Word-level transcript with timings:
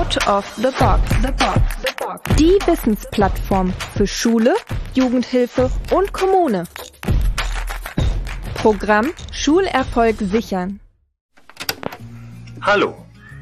Out 0.00 0.16
of 0.26 0.46
the 0.56 0.72
Box. 0.78 1.02
The 1.20 1.32
Box. 1.32 1.60
The 1.84 1.92
Box. 1.98 2.36
Die 2.36 2.58
Wissensplattform 2.66 3.74
für 3.94 4.06
Schule, 4.06 4.54
Jugendhilfe 4.94 5.70
und 5.90 6.14
Kommune. 6.14 6.64
Programm 8.54 9.08
Schulerfolg 9.30 10.16
sichern. 10.18 10.80
Hallo, 12.62 12.94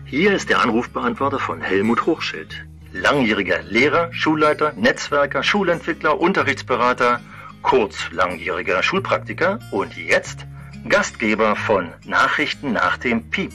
hier 0.04 0.32
ist 0.32 0.48
der 0.50 0.60
Anrufbeantworter 0.60 1.38
von 1.38 1.60
Helmut 1.60 2.06
Hochschild. 2.06 2.66
Langjähriger 2.92 3.62
Lehrer, 3.62 4.12
Schulleiter, 4.12 4.72
Netzwerker, 4.72 5.44
Schulentwickler, 5.44 6.18
Unterrichtsberater, 6.18 7.20
kurz 7.62 8.10
langjähriger 8.10 8.82
Schulpraktiker 8.82 9.60
und 9.70 9.96
jetzt 9.96 10.44
Gastgeber 10.88 11.54
von 11.54 11.92
Nachrichten 12.04 12.72
nach 12.72 12.96
dem 12.96 13.30
Piep 13.30 13.54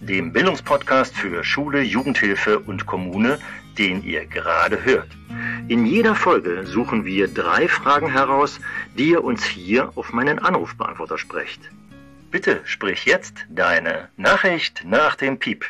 dem 0.00 0.32
Bildungspodcast 0.32 1.16
für 1.16 1.44
Schule, 1.44 1.82
Jugendhilfe 1.82 2.58
und 2.58 2.86
Kommune, 2.86 3.38
den 3.78 4.02
ihr 4.04 4.26
gerade 4.26 4.84
hört. 4.84 5.08
In 5.68 5.86
jeder 5.86 6.14
Folge 6.14 6.66
suchen 6.66 7.04
wir 7.04 7.28
drei 7.28 7.68
Fragen 7.68 8.10
heraus, 8.10 8.60
die 8.96 9.10
ihr 9.10 9.24
uns 9.24 9.44
hier 9.44 9.90
auf 9.96 10.12
meinen 10.12 10.38
Anrufbeantworter 10.38 11.18
sprecht. 11.18 11.60
Bitte 12.30 12.60
sprich 12.64 13.06
jetzt 13.06 13.46
deine 13.48 14.08
Nachricht 14.16 14.84
nach 14.84 15.14
dem 15.16 15.38
Piep. 15.38 15.64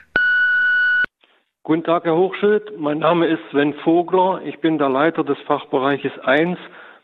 Guten 1.62 1.84
Tag, 1.84 2.04
Herr 2.04 2.16
Hochschild. 2.16 2.78
Mein 2.78 2.98
Name 2.98 3.26
ist 3.26 3.40
Sven 3.50 3.74
Vogler. 3.84 4.42
Ich 4.44 4.58
bin 4.60 4.78
der 4.78 4.90
Leiter 4.90 5.24
des 5.24 5.38
Fachbereiches 5.46 6.12
1 6.22 6.58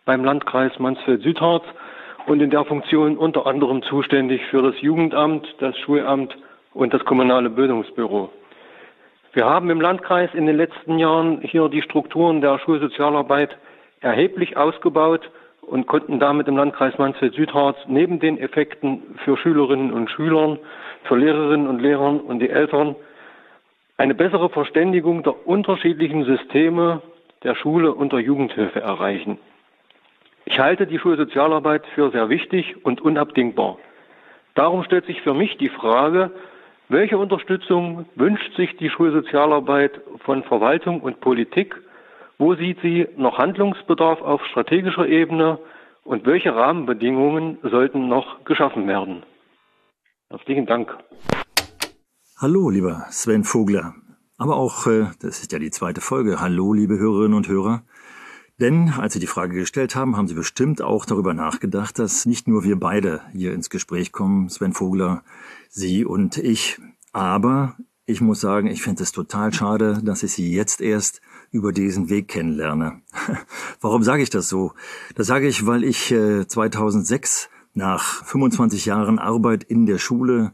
beim 0.04 0.24
Landkreis 0.24 0.78
Mansfeld-Südharz 0.78 1.64
und 2.26 2.40
in 2.40 2.50
der 2.50 2.64
Funktion 2.64 3.16
unter 3.16 3.46
anderem 3.46 3.82
zuständig 3.82 4.42
für 4.50 4.62
das 4.62 4.80
Jugendamt, 4.80 5.46
das 5.60 5.76
Schulamt 5.78 6.36
und 6.72 6.94
das 6.94 7.04
kommunale 7.04 7.50
Bildungsbüro. 7.50 8.30
Wir 9.32 9.44
haben 9.44 9.70
im 9.70 9.80
Landkreis 9.80 10.30
in 10.34 10.46
den 10.46 10.56
letzten 10.56 10.98
Jahren 10.98 11.40
hier 11.42 11.68
die 11.68 11.82
Strukturen 11.82 12.40
der 12.40 12.58
Schulsozialarbeit 12.58 13.56
erheblich 14.00 14.56
ausgebaut 14.56 15.30
und 15.62 15.86
konnten 15.86 16.18
damit 16.18 16.48
im 16.48 16.56
Landkreis 16.56 16.98
Mansfeld-Südharz 16.98 17.76
neben 17.86 18.18
den 18.18 18.38
Effekten 18.38 19.02
für 19.24 19.36
Schülerinnen 19.36 19.92
und 19.92 20.10
Schülern, 20.10 20.58
für 21.04 21.16
Lehrerinnen 21.16 21.68
und 21.68 21.80
Lehrern 21.80 22.20
und 22.20 22.40
die 22.40 22.50
Eltern 22.50 22.96
eine 23.96 24.14
bessere 24.14 24.48
Verständigung 24.48 25.22
der 25.22 25.46
unterschiedlichen 25.46 26.24
Systeme 26.24 27.02
der 27.44 27.54
Schule 27.54 27.94
und 27.94 28.12
der 28.12 28.20
Jugendhilfe 28.20 28.80
erreichen. 28.80 29.38
Ich 30.46 30.58
halte 30.58 30.86
die 30.86 30.98
Schulsozialarbeit 30.98 31.86
für 31.94 32.10
sehr 32.10 32.28
wichtig 32.28 32.84
und 32.84 33.00
unabdingbar. 33.00 33.76
Darum 34.54 34.82
stellt 34.84 35.06
sich 35.06 35.20
für 35.22 35.34
mich 35.34 35.56
die 35.58 35.68
Frage, 35.68 36.32
welche 36.90 37.16
Unterstützung 37.18 38.06
wünscht 38.16 38.54
sich 38.56 38.76
die 38.76 38.90
Schulsozialarbeit 38.90 40.00
von 40.24 40.42
Verwaltung 40.42 41.00
und 41.00 41.20
Politik? 41.20 41.74
Wo 42.36 42.54
sieht 42.56 42.80
sie 42.82 43.06
noch 43.16 43.38
Handlungsbedarf 43.38 44.20
auf 44.20 44.44
strategischer 44.46 45.06
Ebene? 45.06 45.58
Und 46.02 46.26
welche 46.26 46.54
Rahmenbedingungen 46.54 47.58
sollten 47.62 48.08
noch 48.08 48.44
geschaffen 48.44 48.88
werden? 48.88 49.22
Herzlichen 50.30 50.66
Dank. 50.66 50.96
Hallo, 52.38 52.70
lieber 52.70 53.06
Sven 53.10 53.44
Vogler. 53.44 53.94
Aber 54.38 54.56
auch, 54.56 54.86
äh, 54.86 55.06
das 55.20 55.42
ist 55.42 55.52
ja 55.52 55.58
die 55.58 55.70
zweite 55.70 56.00
Folge. 56.00 56.40
Hallo, 56.40 56.72
liebe 56.72 56.98
Hörerinnen 56.98 57.36
und 57.36 57.48
Hörer. 57.48 57.82
Denn 58.60 58.90
als 58.90 59.14
Sie 59.14 59.20
die 59.20 59.26
Frage 59.26 59.54
gestellt 59.54 59.96
haben, 59.96 60.18
haben 60.18 60.28
Sie 60.28 60.34
bestimmt 60.34 60.82
auch 60.82 61.06
darüber 61.06 61.32
nachgedacht, 61.32 61.98
dass 61.98 62.26
nicht 62.26 62.46
nur 62.46 62.62
wir 62.62 62.78
beide 62.78 63.22
hier 63.32 63.54
ins 63.54 63.70
Gespräch 63.70 64.12
kommen, 64.12 64.50
Sven 64.50 64.74
Vogler, 64.74 65.22
Sie 65.70 66.04
und 66.04 66.36
ich. 66.36 66.78
Aber 67.12 67.76
ich 68.04 68.20
muss 68.20 68.40
sagen, 68.40 68.66
ich 68.66 68.82
finde 68.82 69.02
es 69.02 69.12
total 69.12 69.54
schade, 69.54 70.02
dass 70.04 70.22
ich 70.22 70.32
Sie 70.32 70.52
jetzt 70.52 70.82
erst 70.82 71.22
über 71.50 71.72
diesen 71.72 72.10
Weg 72.10 72.28
kennenlerne. 72.28 73.00
Warum 73.80 74.02
sage 74.02 74.22
ich 74.22 74.30
das 74.30 74.50
so? 74.50 74.72
Das 75.14 75.26
sage 75.26 75.48
ich, 75.48 75.66
weil 75.66 75.82
ich 75.82 76.08
2006 76.08 77.44
äh, 77.44 77.48
nach 77.72 78.24
25 78.26 78.84
Jahren 78.84 79.18
Arbeit 79.18 79.64
in 79.64 79.86
der 79.86 79.98
Schule 79.98 80.52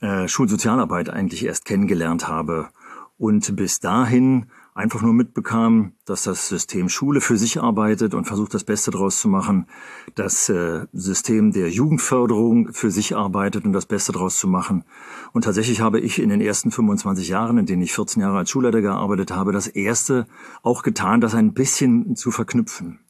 äh, 0.00 0.28
Schulsozialarbeit 0.28 1.10
eigentlich 1.10 1.44
erst 1.44 1.64
kennengelernt 1.64 2.28
habe 2.28 2.68
und 3.16 3.56
bis 3.56 3.80
dahin 3.80 4.46
einfach 4.78 5.02
nur 5.02 5.12
mitbekam, 5.12 5.92
dass 6.04 6.22
das 6.22 6.48
System 6.48 6.88
Schule 6.88 7.20
für 7.20 7.36
sich 7.36 7.60
arbeitet 7.60 8.14
und 8.14 8.26
versucht, 8.26 8.54
das 8.54 8.62
Beste 8.62 8.92
daraus 8.92 9.18
zu 9.20 9.28
machen, 9.28 9.66
das 10.14 10.48
äh, 10.48 10.86
System 10.92 11.50
der 11.50 11.68
Jugendförderung 11.68 12.72
für 12.72 12.92
sich 12.92 13.16
arbeitet 13.16 13.64
und 13.64 13.72
das 13.72 13.86
Beste 13.86 14.12
daraus 14.12 14.38
zu 14.38 14.46
machen. 14.46 14.84
Und 15.32 15.42
tatsächlich 15.42 15.80
habe 15.80 15.98
ich 15.98 16.20
in 16.20 16.28
den 16.28 16.40
ersten 16.40 16.70
25 16.70 17.28
Jahren, 17.28 17.58
in 17.58 17.66
denen 17.66 17.82
ich 17.82 17.92
14 17.92 18.22
Jahre 18.22 18.38
als 18.38 18.50
Schulleiter 18.50 18.80
gearbeitet 18.80 19.32
habe, 19.32 19.50
das 19.50 19.66
Erste 19.66 20.28
auch 20.62 20.84
getan, 20.84 21.20
das 21.20 21.34
ein 21.34 21.54
bisschen 21.54 22.14
zu 22.14 22.30
verknüpfen. 22.30 23.00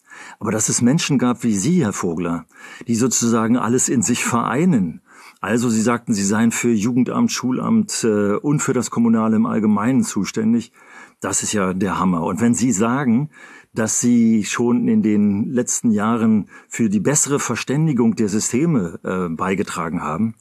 Aber 0.40 0.50
dass 0.50 0.70
es 0.70 0.80
Menschen 0.80 1.18
gab 1.18 1.44
wie 1.44 1.54
Sie, 1.54 1.84
Herr 1.84 1.92
Vogler, 1.92 2.46
die 2.86 2.94
sozusagen 2.94 3.58
alles 3.58 3.90
in 3.90 4.00
sich 4.00 4.24
vereinen. 4.24 5.02
Also 5.40 5.68
Sie 5.68 5.82
sagten, 5.82 6.14
Sie 6.14 6.24
seien 6.24 6.50
für 6.50 6.70
Jugendamt, 6.70 7.30
Schulamt 7.30 8.04
äh, 8.04 8.36
und 8.36 8.60
für 8.60 8.72
das 8.72 8.90
Kommunale 8.90 9.36
im 9.36 9.46
Allgemeinen 9.46 10.02
zuständig. 10.02 10.72
Das 11.20 11.42
ist 11.42 11.52
ja 11.52 11.74
der 11.74 11.98
Hammer. 11.98 12.22
Und 12.22 12.40
wenn 12.40 12.54
Sie 12.54 12.72
sagen, 12.72 13.30
dass 13.74 14.00
Sie 14.00 14.44
schon 14.44 14.88
in 14.88 15.02
den 15.02 15.50
letzten 15.50 15.90
Jahren 15.90 16.48
für 16.68 16.88
die 16.88 17.00
bessere 17.00 17.40
Verständigung 17.40 18.14
der 18.14 18.28
Systeme 18.28 19.00
äh, 19.02 19.28
beigetragen 19.28 20.02
haben, 20.02 20.34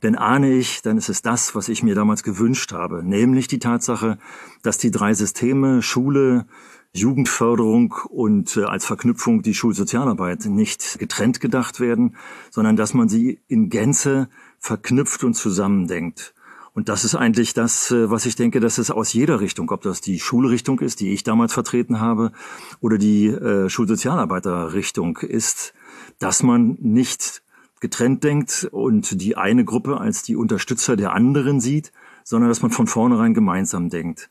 dann 0.00 0.14
ahne 0.14 0.52
ich, 0.52 0.82
dann 0.82 0.98
ist 0.98 1.08
es 1.08 1.22
das, 1.22 1.54
was 1.54 1.68
ich 1.68 1.82
mir 1.82 1.94
damals 1.94 2.22
gewünscht 2.22 2.72
habe, 2.72 3.02
nämlich 3.02 3.48
die 3.48 3.58
Tatsache, 3.58 4.18
dass 4.62 4.78
die 4.78 4.90
drei 4.90 5.14
Systeme 5.14 5.80
Schule, 5.80 6.46
Jugendförderung 6.92 7.94
und 8.08 8.56
äh, 8.56 8.64
als 8.64 8.84
Verknüpfung 8.84 9.42
die 9.42 9.54
Schulsozialarbeit 9.54 10.46
nicht 10.46 10.98
getrennt 10.98 11.40
gedacht 11.40 11.78
werden, 11.78 12.16
sondern 12.50 12.76
dass 12.76 12.94
man 12.94 13.08
sie 13.08 13.40
in 13.48 13.68
Gänze 13.68 14.28
verknüpft 14.58 15.22
und 15.24 15.34
zusammendenkt. 15.34 16.34
Und 16.76 16.90
das 16.90 17.04
ist 17.04 17.14
eigentlich 17.14 17.54
das, 17.54 17.90
äh, 17.90 18.10
was 18.10 18.26
ich 18.26 18.36
denke, 18.36 18.60
dass 18.60 18.76
es 18.76 18.90
aus 18.90 19.14
jeder 19.14 19.40
Richtung, 19.40 19.70
ob 19.70 19.80
das 19.80 20.02
die 20.02 20.20
Schulrichtung 20.20 20.78
ist, 20.80 21.00
die 21.00 21.14
ich 21.14 21.24
damals 21.24 21.54
vertreten 21.54 22.00
habe, 22.00 22.32
oder 22.80 22.98
die 22.98 23.28
äh, 23.28 23.70
Schulsozialarbeiterrichtung 23.70 25.16
ist, 25.16 25.72
dass 26.18 26.42
man 26.42 26.76
nicht 26.78 27.42
getrennt 27.80 28.24
denkt 28.24 28.68
und 28.70 29.22
die 29.22 29.38
eine 29.38 29.64
Gruppe 29.64 29.98
als 29.98 30.22
die 30.22 30.36
Unterstützer 30.36 30.96
der 30.96 31.14
anderen 31.14 31.62
sieht, 31.62 31.92
sondern 32.24 32.50
dass 32.50 32.60
man 32.60 32.70
von 32.70 32.86
vornherein 32.86 33.32
gemeinsam 33.32 33.88
denkt. 33.88 34.28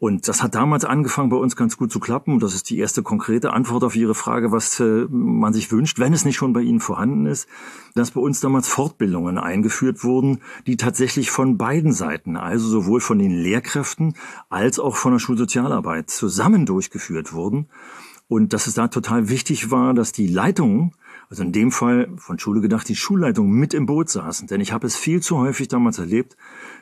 Und 0.00 0.28
das 0.28 0.42
hat 0.42 0.54
damals 0.54 0.86
angefangen, 0.86 1.28
bei 1.28 1.36
uns 1.36 1.56
ganz 1.56 1.76
gut 1.76 1.92
zu 1.92 2.00
klappen. 2.00 2.38
Das 2.38 2.54
ist 2.54 2.70
die 2.70 2.78
erste 2.78 3.02
konkrete 3.02 3.52
Antwort 3.52 3.84
auf 3.84 3.94
Ihre 3.94 4.14
Frage, 4.14 4.50
was 4.50 4.80
äh, 4.80 5.06
man 5.10 5.52
sich 5.52 5.70
wünscht, 5.70 5.98
wenn 5.98 6.14
es 6.14 6.24
nicht 6.24 6.36
schon 6.36 6.54
bei 6.54 6.62
Ihnen 6.62 6.80
vorhanden 6.80 7.26
ist, 7.26 7.46
dass 7.94 8.12
bei 8.12 8.20
uns 8.22 8.40
damals 8.40 8.66
Fortbildungen 8.66 9.36
eingeführt 9.36 10.02
wurden, 10.02 10.40
die 10.66 10.78
tatsächlich 10.78 11.30
von 11.30 11.58
beiden 11.58 11.92
Seiten, 11.92 12.38
also 12.38 12.66
sowohl 12.66 13.02
von 13.02 13.18
den 13.18 13.32
Lehrkräften 13.32 14.14
als 14.48 14.78
auch 14.78 14.96
von 14.96 15.12
der 15.12 15.18
Schulsozialarbeit 15.18 16.08
zusammen 16.08 16.64
durchgeführt 16.64 17.34
wurden. 17.34 17.68
Und 18.26 18.54
dass 18.54 18.68
es 18.68 18.74
da 18.74 18.88
total 18.88 19.28
wichtig 19.28 19.70
war, 19.70 19.92
dass 19.92 20.12
die 20.12 20.28
Leitungen 20.28 20.92
also 21.30 21.44
in 21.44 21.52
dem 21.52 21.70
Fall 21.70 22.08
von 22.16 22.40
Schule 22.40 22.60
gedacht, 22.60 22.88
die 22.88 22.96
Schulleitung 22.96 23.50
mit 23.50 23.72
im 23.72 23.86
Boot 23.86 24.10
saßen. 24.10 24.48
Denn 24.48 24.60
ich 24.60 24.72
habe 24.72 24.88
es 24.88 24.96
viel 24.96 25.22
zu 25.22 25.38
häufig 25.38 25.68
damals 25.68 26.00
erlebt, 26.00 26.36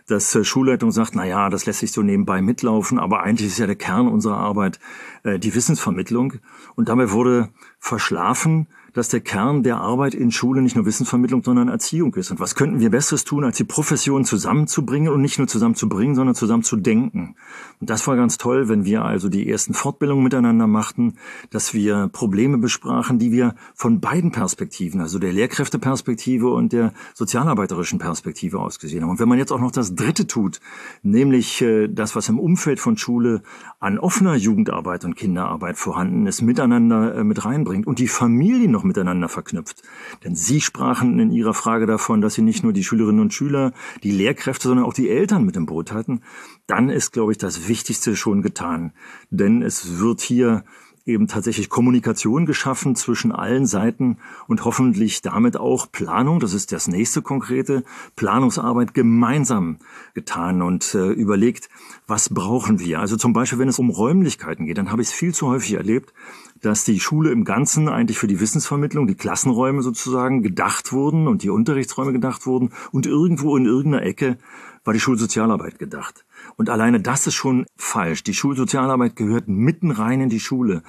dass 0.06 0.34
äh, 0.34 0.42
Schulleitung 0.42 0.91
sagt, 0.91 1.14
na 1.14 1.26
ja, 1.26 1.50
das 1.50 1.66
lässt 1.66 1.81
sich 1.81 1.92
so 1.92 2.03
nebenbei 2.03 2.41
mitlaufen, 2.41 2.98
aber 2.98 3.22
eigentlich 3.22 3.48
ist 3.48 3.58
ja 3.58 3.66
der 3.66 3.76
Kern 3.76 4.08
unserer 4.08 4.38
Arbeit 4.38 4.81
äh, 5.22 5.38
die 5.38 5.54
Wissensvermittlung. 5.54 6.34
Und 6.76 6.88
dabei 6.88 7.10
wurde 7.12 7.50
verschlafen, 7.78 8.69
dass 8.98 9.09
der 9.09 9.20
Kern 9.20 9.62
der 9.62 9.78
Arbeit 9.78 10.12
in 10.12 10.32
Schule 10.32 10.60
nicht 10.60 10.75
nur 10.75 10.84
Wissensvermittlung, 10.84 11.44
sondern 11.44 11.69
Erziehung 11.69 12.12
ist. 12.16 12.32
Und 12.32 12.41
was 12.41 12.56
könnten 12.56 12.81
wir 12.81 12.91
Besseres 12.91 13.22
tun, 13.22 13.44
als 13.44 13.56
die 13.56 13.64
Professionen 13.64 14.25
zusammenzubringen 14.25 15.12
und 15.12 15.23
nicht 15.23 15.38
nur 15.38 15.46
zusammenzubringen, 15.46 16.17
sondern 16.17 16.34
zusammen 16.34 16.64
zu 16.64 16.75
denken? 16.75 17.37
Und 17.81 17.90
das 17.90 18.06
war 18.08 18.17
ganz 18.17 18.38
toll, 18.38 18.69
wenn 18.69 18.84
wir 18.84 19.05
also 19.05 19.28
die 19.28 19.49
ersten 19.49 19.73
Fortbildungen 19.73 20.25
miteinander 20.25 20.67
machten, 20.67 21.14
dass 21.50 21.75
wir 21.75 22.08
Probleme 22.08 22.58
besprachen, 22.58 23.20
die 23.20 23.31
wir 23.31 23.55
von 23.75 24.00
beiden 24.00 24.32
Perspektiven, 24.32 25.00
also 25.00 25.20
der 25.20 25.32
Lehrkräfteperspektive 25.32 26.49
und 26.50 26.73
der 26.73 26.93
sozialarbeiterischen 27.14 28.00
Perspektive 28.00 28.58
ausgesehen 28.58 29.05
haben. 29.05 29.11
Und 29.11 29.20
wenn 29.20 29.28
man 29.28 29.38
jetzt 29.38 29.52
auch 29.52 29.61
noch 29.61 29.70
das 29.70 29.94
Dritte 29.94 30.26
tut, 30.26 30.61
nämlich 31.05 31.62
äh, 31.62 31.87
das, 31.87 32.17
was 32.17 32.28
im 32.28 32.40
Umfeld 32.40 32.81
von 32.81 32.96
Schule 32.96 33.43
an 33.78 34.00
offener 34.00 34.34
Jugendarbeit 34.34 35.05
und 35.05 35.14
Kinderarbeit 35.14 35.78
vorhanden 35.78 36.26
ist, 36.26 36.43
miteinander 36.43 37.14
äh, 37.14 37.25
mit 37.25 37.44
reinbringt 37.44 37.87
und 37.87 38.00
die 38.00 38.08
Familien 38.08 38.73
noch 38.73 38.88
miteinander 38.88 39.29
verknüpft. 39.29 39.82
Denn 40.25 40.35
Sie 40.35 40.61
sprachen 40.61 41.19
in 41.20 41.31
Ihrer 41.31 41.55
Frage 41.55 41.87
davon, 41.87 42.20
dass 42.20 42.35
Sie 42.35 42.43
nicht 42.43 42.64
nur 42.64 42.73
die 42.73 42.85
Schülerinnen 42.85 43.20
und 43.20 43.32
Schüler, 43.32 43.73
die 44.02 44.11
Lehrkräfte, 44.11 44.69
sondern 44.69 44.85
auch 44.85 44.94
die 44.94 45.08
Eltern 45.08 45.44
mit 45.44 45.56
im 45.56 45.67
Boot 45.67 45.93
hatten. 45.93 46.23
Dann 46.67 46.88
ist, 46.90 47.12
glaube 47.12 47.32
ich, 47.32 47.38
das 47.38 47.69
Wichtigste 47.69 48.17
schon 48.17 48.43
getan. 48.43 48.93
Denn 49.31 49.62
es 49.62 50.00
wird 50.00 50.20
hier 50.20 50.64
eben 51.08 51.26
tatsächlich 51.26 51.69
Kommunikation 51.69 52.46
geschaffen 52.46 52.94
zwischen 52.94 53.32
allen 53.32 53.66
Seiten 53.66 54.19
und 54.46 54.64
hoffentlich 54.64 55.22
damit 55.22 55.56
auch 55.56 55.90
Planung, 55.90 56.38
das 56.38 56.52
ist 56.52 56.70
das 56.72 56.87
nächste 56.87 57.22
konkrete, 57.22 57.82
Planungsarbeit 58.14 58.94
gemeinsam 58.94 59.78
getan 60.14 60.62
und 60.62 60.94
äh, 60.94 61.08
überlegt, 61.08 61.69
was 62.06 62.28
brauchen 62.28 62.78
wir. 62.78 63.00
Also 63.00 63.16
zum 63.16 63.32
Beispiel, 63.32 63.58
wenn 63.58 63.69
es 63.69 63.78
um 63.78 63.90
Räumlichkeiten 63.90 64.66
geht, 64.66 64.78
dann 64.78 64.93
habe 64.93 65.02
ich 65.02 65.08
es 65.08 65.14
viel 65.14 65.34
zu 65.34 65.49
häufig 65.49 65.75
erlebt, 65.75 66.12
dass 66.60 66.84
die 66.84 67.00
Schule 67.00 67.31
im 67.31 67.44
Ganzen 67.44 67.88
eigentlich 67.88 68.19
für 68.19 68.26
die 68.26 68.40
Wissensvermittlung, 68.40 69.06
die 69.06 69.14
Klassenräume 69.14 69.82
sozusagen 69.82 70.43
gedacht 70.43 70.93
wurden 70.93 71.26
und 71.28 71.43
die 71.43 71.50
Unterrichtsräume 71.50 72.12
gedacht 72.12 72.46
wurden 72.46 72.72
und 72.93 73.06
irgendwo 73.06 73.56
in 73.56 73.64
irgendeiner 73.64 74.04
Ecke 74.04 74.38
war 74.84 74.93
die 74.93 75.00
Schulsozialarbeit 75.00 75.78
gedacht. 75.78 76.25
Und 76.56 76.70
alleine 76.70 77.00
das 77.00 77.26
ist 77.26 77.35
schon 77.35 77.67
falsch. 77.76 78.25
Die 78.25 78.35
Schulsozialarbeit 78.35 79.17
gehört 79.17 79.49
mitten 79.49 79.90
rein 79.90 80.20
in 80.20 80.29
die 80.29 80.40
Schule, 80.40 80.82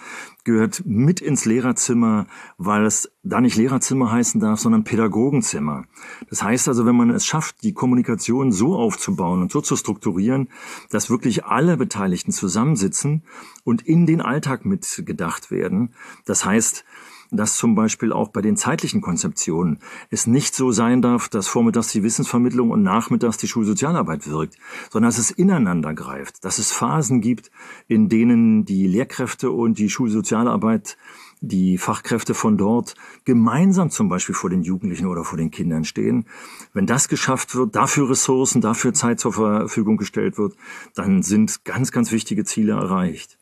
gehört 0.44 0.84
mit 0.86 1.22
ins 1.22 1.46
Lehrerzimmer, 1.46 2.28
weil 2.58 2.86
es 2.86 3.12
da 3.24 3.42
nicht 3.42 3.56
Lehrerzimmer 3.56 4.12
heißen 4.12 4.40
darf, 4.40 4.60
sondern 4.60 4.84
Pädagogenzimmer. 4.84 5.86
Das 6.30 6.42
heißt 6.42 6.68
also, 6.68 6.86
wenn 6.86 6.96
man 6.96 7.10
es 7.12 7.26
schafft, 7.26 7.64
die 7.64 7.74
Kommunikation 7.74 8.52
so 8.52 8.76
aufzubauen 8.76 9.42
und 9.42 9.52
so 9.52 9.62
zu 9.62 9.76
strukturieren, 9.76 10.50
dass 10.90 11.10
wirklich 11.10 11.46
alle 11.46 11.78
Beteiligten 11.78 12.32
zusammensitzen 12.32 13.24
und 13.64 13.82
in 13.84 14.06
den 14.06 14.22
Alltag 14.22 14.66
mitgedacht 14.66 15.52
werden. 15.52 15.94
Das 16.26 16.46
heißt, 16.46 16.86
dass 17.32 17.56
zum 17.56 17.76
Beispiel 17.76 18.12
auch 18.12 18.30
bei 18.30 18.42
den 18.42 18.58
zeitlichen 18.58 19.02
Konzeptionen 19.02 19.80
es 20.10 20.28
nicht 20.28 20.56
so 20.56 20.72
sein 20.72 21.02
darf, 21.02 21.30
dass 21.30 21.48
vormittags 21.48 21.92
die 21.92 22.04
Wissensvermittlung 22.04 22.72
und 22.72 22.84
nachmittags 22.84 23.38
die 23.38 23.48
Schulsozialarbeit 23.48 24.30
wirkt, 24.30 24.58
sondern 24.90 25.10
dass 25.10 25.20
es 25.20 25.32
ineinander 25.32 25.94
greift, 25.94 26.44
dass 26.46 26.58
es 26.58 26.72
Phasen 26.72 27.22
gibt, 27.22 27.52
in 27.88 28.10
denen 28.10 28.66
die 28.66 28.88
Lehrkräfte 28.88 29.52
und 29.52 29.78
die 29.78 29.90
Schulsozialarbeit 29.90 30.98
die 31.42 31.78
Fachkräfte 31.78 32.34
von 32.34 32.58
dort 32.58 32.96
gemeinsam 33.24 33.90
zum 33.90 34.10
Beispiel 34.10 34.36
vor 34.36 34.50
den 34.50 34.62
Jugendlichen 34.62 35.08
oder 35.08 35.24
vor 35.24 35.38
den 35.38 35.52
Kindern 35.52 35.86
stehen. 35.86 36.26
Wenn 36.74 36.86
das 36.86 37.08
geschafft 37.08 37.56
wird, 37.56 37.76
dafür 37.76 38.10
Ressourcen, 38.10 38.62
dafür 38.62 38.94
Zeit 38.94 39.20
zur 39.20 39.34
Verfügung 39.34 39.98
gestellt 39.98 40.38
wird, 40.38 40.56
dann 40.96 41.24
sind 41.24 41.64
ganz, 41.64 41.92
ganz 41.92 42.12
wichtige 42.12 42.44
Ziele 42.44 42.74
erreicht. 42.74 43.39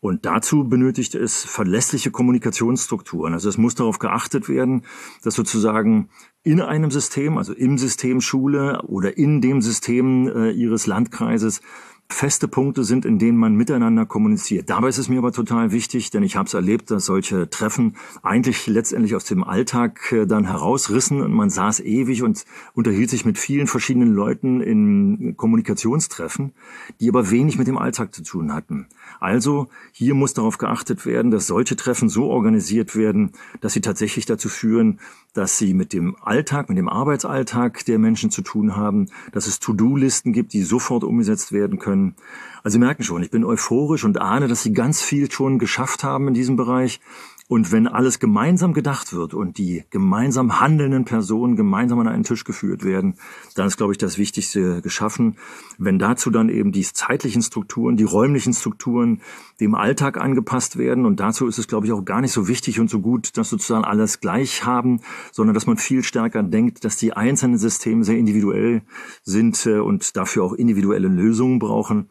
Und 0.00 0.26
dazu 0.26 0.68
benötigt 0.68 1.14
es 1.14 1.44
verlässliche 1.44 2.10
Kommunikationsstrukturen. 2.10 3.32
Also 3.32 3.48
es 3.48 3.58
muss 3.58 3.74
darauf 3.74 3.98
geachtet 3.98 4.48
werden, 4.48 4.82
dass 5.22 5.34
sozusagen 5.34 6.10
in 6.42 6.60
einem 6.60 6.90
System, 6.90 7.38
also 7.38 7.52
im 7.54 7.78
System 7.78 8.20
Schule 8.20 8.82
oder 8.82 9.16
in 9.16 9.40
dem 9.40 9.62
System 9.62 10.28
äh, 10.28 10.50
Ihres 10.50 10.86
Landkreises 10.86 11.60
feste 12.08 12.48
Punkte 12.48 12.84
sind, 12.84 13.04
in 13.04 13.18
denen 13.18 13.36
man 13.36 13.54
miteinander 13.54 14.06
kommuniziert. 14.06 14.70
Dabei 14.70 14.88
ist 14.88 14.98
es 14.98 15.08
mir 15.08 15.18
aber 15.18 15.32
total 15.32 15.72
wichtig, 15.72 16.10
denn 16.10 16.22
ich 16.22 16.36
habe 16.36 16.46
es 16.46 16.54
erlebt, 16.54 16.90
dass 16.90 17.06
solche 17.06 17.50
Treffen 17.50 17.96
eigentlich 18.22 18.66
letztendlich 18.66 19.14
aus 19.14 19.24
dem 19.24 19.42
Alltag 19.42 20.12
äh, 20.12 20.26
dann 20.26 20.46
herausrissen 20.46 21.20
und 21.20 21.32
man 21.32 21.50
saß 21.50 21.80
ewig 21.80 22.22
und 22.22 22.44
unterhielt 22.74 23.10
sich 23.10 23.24
mit 23.24 23.38
vielen 23.38 23.66
verschiedenen 23.66 24.14
Leuten 24.14 24.60
in 24.60 25.36
Kommunikationstreffen, 25.36 26.52
die 27.00 27.08
aber 27.08 27.30
wenig 27.30 27.58
mit 27.58 27.66
dem 27.66 27.78
Alltag 27.78 28.14
zu 28.14 28.22
tun 28.22 28.52
hatten. 28.52 28.86
Also 29.20 29.68
hier 29.92 30.14
muss 30.14 30.34
darauf 30.34 30.58
geachtet 30.58 31.06
werden, 31.06 31.30
dass 31.30 31.46
solche 31.46 31.76
Treffen 31.76 32.08
so 32.08 32.26
organisiert 32.26 32.96
werden, 32.96 33.32
dass 33.60 33.72
sie 33.72 33.80
tatsächlich 33.80 34.26
dazu 34.26 34.48
führen, 34.48 35.00
dass 35.36 35.58
sie 35.58 35.74
mit 35.74 35.92
dem 35.92 36.16
Alltag, 36.22 36.68
mit 36.68 36.78
dem 36.78 36.88
Arbeitsalltag 36.88 37.84
der 37.84 37.98
Menschen 37.98 38.30
zu 38.30 38.42
tun 38.42 38.76
haben, 38.76 39.06
dass 39.32 39.46
es 39.46 39.58
To-Do-Listen 39.58 40.32
gibt, 40.32 40.52
die 40.52 40.62
sofort 40.62 41.04
umgesetzt 41.04 41.52
werden 41.52 41.78
können. 41.78 42.14
Also 42.62 42.74
Sie 42.74 42.78
merken 42.80 43.02
schon, 43.02 43.22
ich 43.22 43.30
bin 43.30 43.44
euphorisch 43.44 44.04
und 44.04 44.20
ahne, 44.20 44.48
dass 44.48 44.62
Sie 44.62 44.72
ganz 44.72 45.02
viel 45.02 45.30
schon 45.30 45.58
geschafft 45.58 46.02
haben 46.04 46.28
in 46.28 46.34
diesem 46.34 46.56
Bereich. 46.56 47.00
Und 47.48 47.70
wenn 47.70 47.86
alles 47.86 48.18
gemeinsam 48.18 48.72
gedacht 48.72 49.12
wird 49.12 49.32
und 49.32 49.58
die 49.58 49.84
gemeinsam 49.90 50.58
handelnden 50.58 51.04
Personen 51.04 51.54
gemeinsam 51.54 52.00
an 52.00 52.08
einen 52.08 52.24
Tisch 52.24 52.42
geführt 52.42 52.82
werden, 52.82 53.14
dann 53.54 53.68
ist, 53.68 53.76
glaube 53.76 53.92
ich, 53.92 53.98
das 53.98 54.18
Wichtigste 54.18 54.82
geschaffen. 54.82 55.36
Wenn 55.78 56.00
dazu 56.00 56.30
dann 56.30 56.48
eben 56.48 56.72
die 56.72 56.82
zeitlichen 56.82 57.42
Strukturen, 57.42 57.96
die 57.96 58.04
räumlichen 58.04 58.52
Strukturen 58.52 59.20
dem 59.60 59.76
Alltag 59.76 60.18
angepasst 60.18 60.76
werden 60.76 61.06
und 61.06 61.20
dazu 61.20 61.46
ist 61.46 61.58
es, 61.58 61.68
glaube 61.68 61.86
ich, 61.86 61.92
auch 61.92 62.04
gar 62.04 62.20
nicht 62.20 62.32
so 62.32 62.48
wichtig 62.48 62.80
und 62.80 62.90
so 62.90 63.00
gut, 63.00 63.36
dass 63.36 63.48
sozusagen 63.48 63.84
alles 63.84 64.18
gleich 64.18 64.64
haben, 64.64 65.00
sondern 65.30 65.54
dass 65.54 65.66
man 65.66 65.76
viel 65.76 66.02
stärker 66.02 66.42
denkt, 66.42 66.84
dass 66.84 66.96
die 66.96 67.12
einzelnen 67.12 67.58
Systeme 67.58 68.02
sehr 68.02 68.18
individuell 68.18 68.82
sind 69.22 69.66
äh, 69.66 69.78
und 69.78 70.16
dafür 70.16 70.42
auch 70.42 70.52
individuelle 70.52 71.08
Lösungen 71.08 71.60
brauchen 71.60 72.08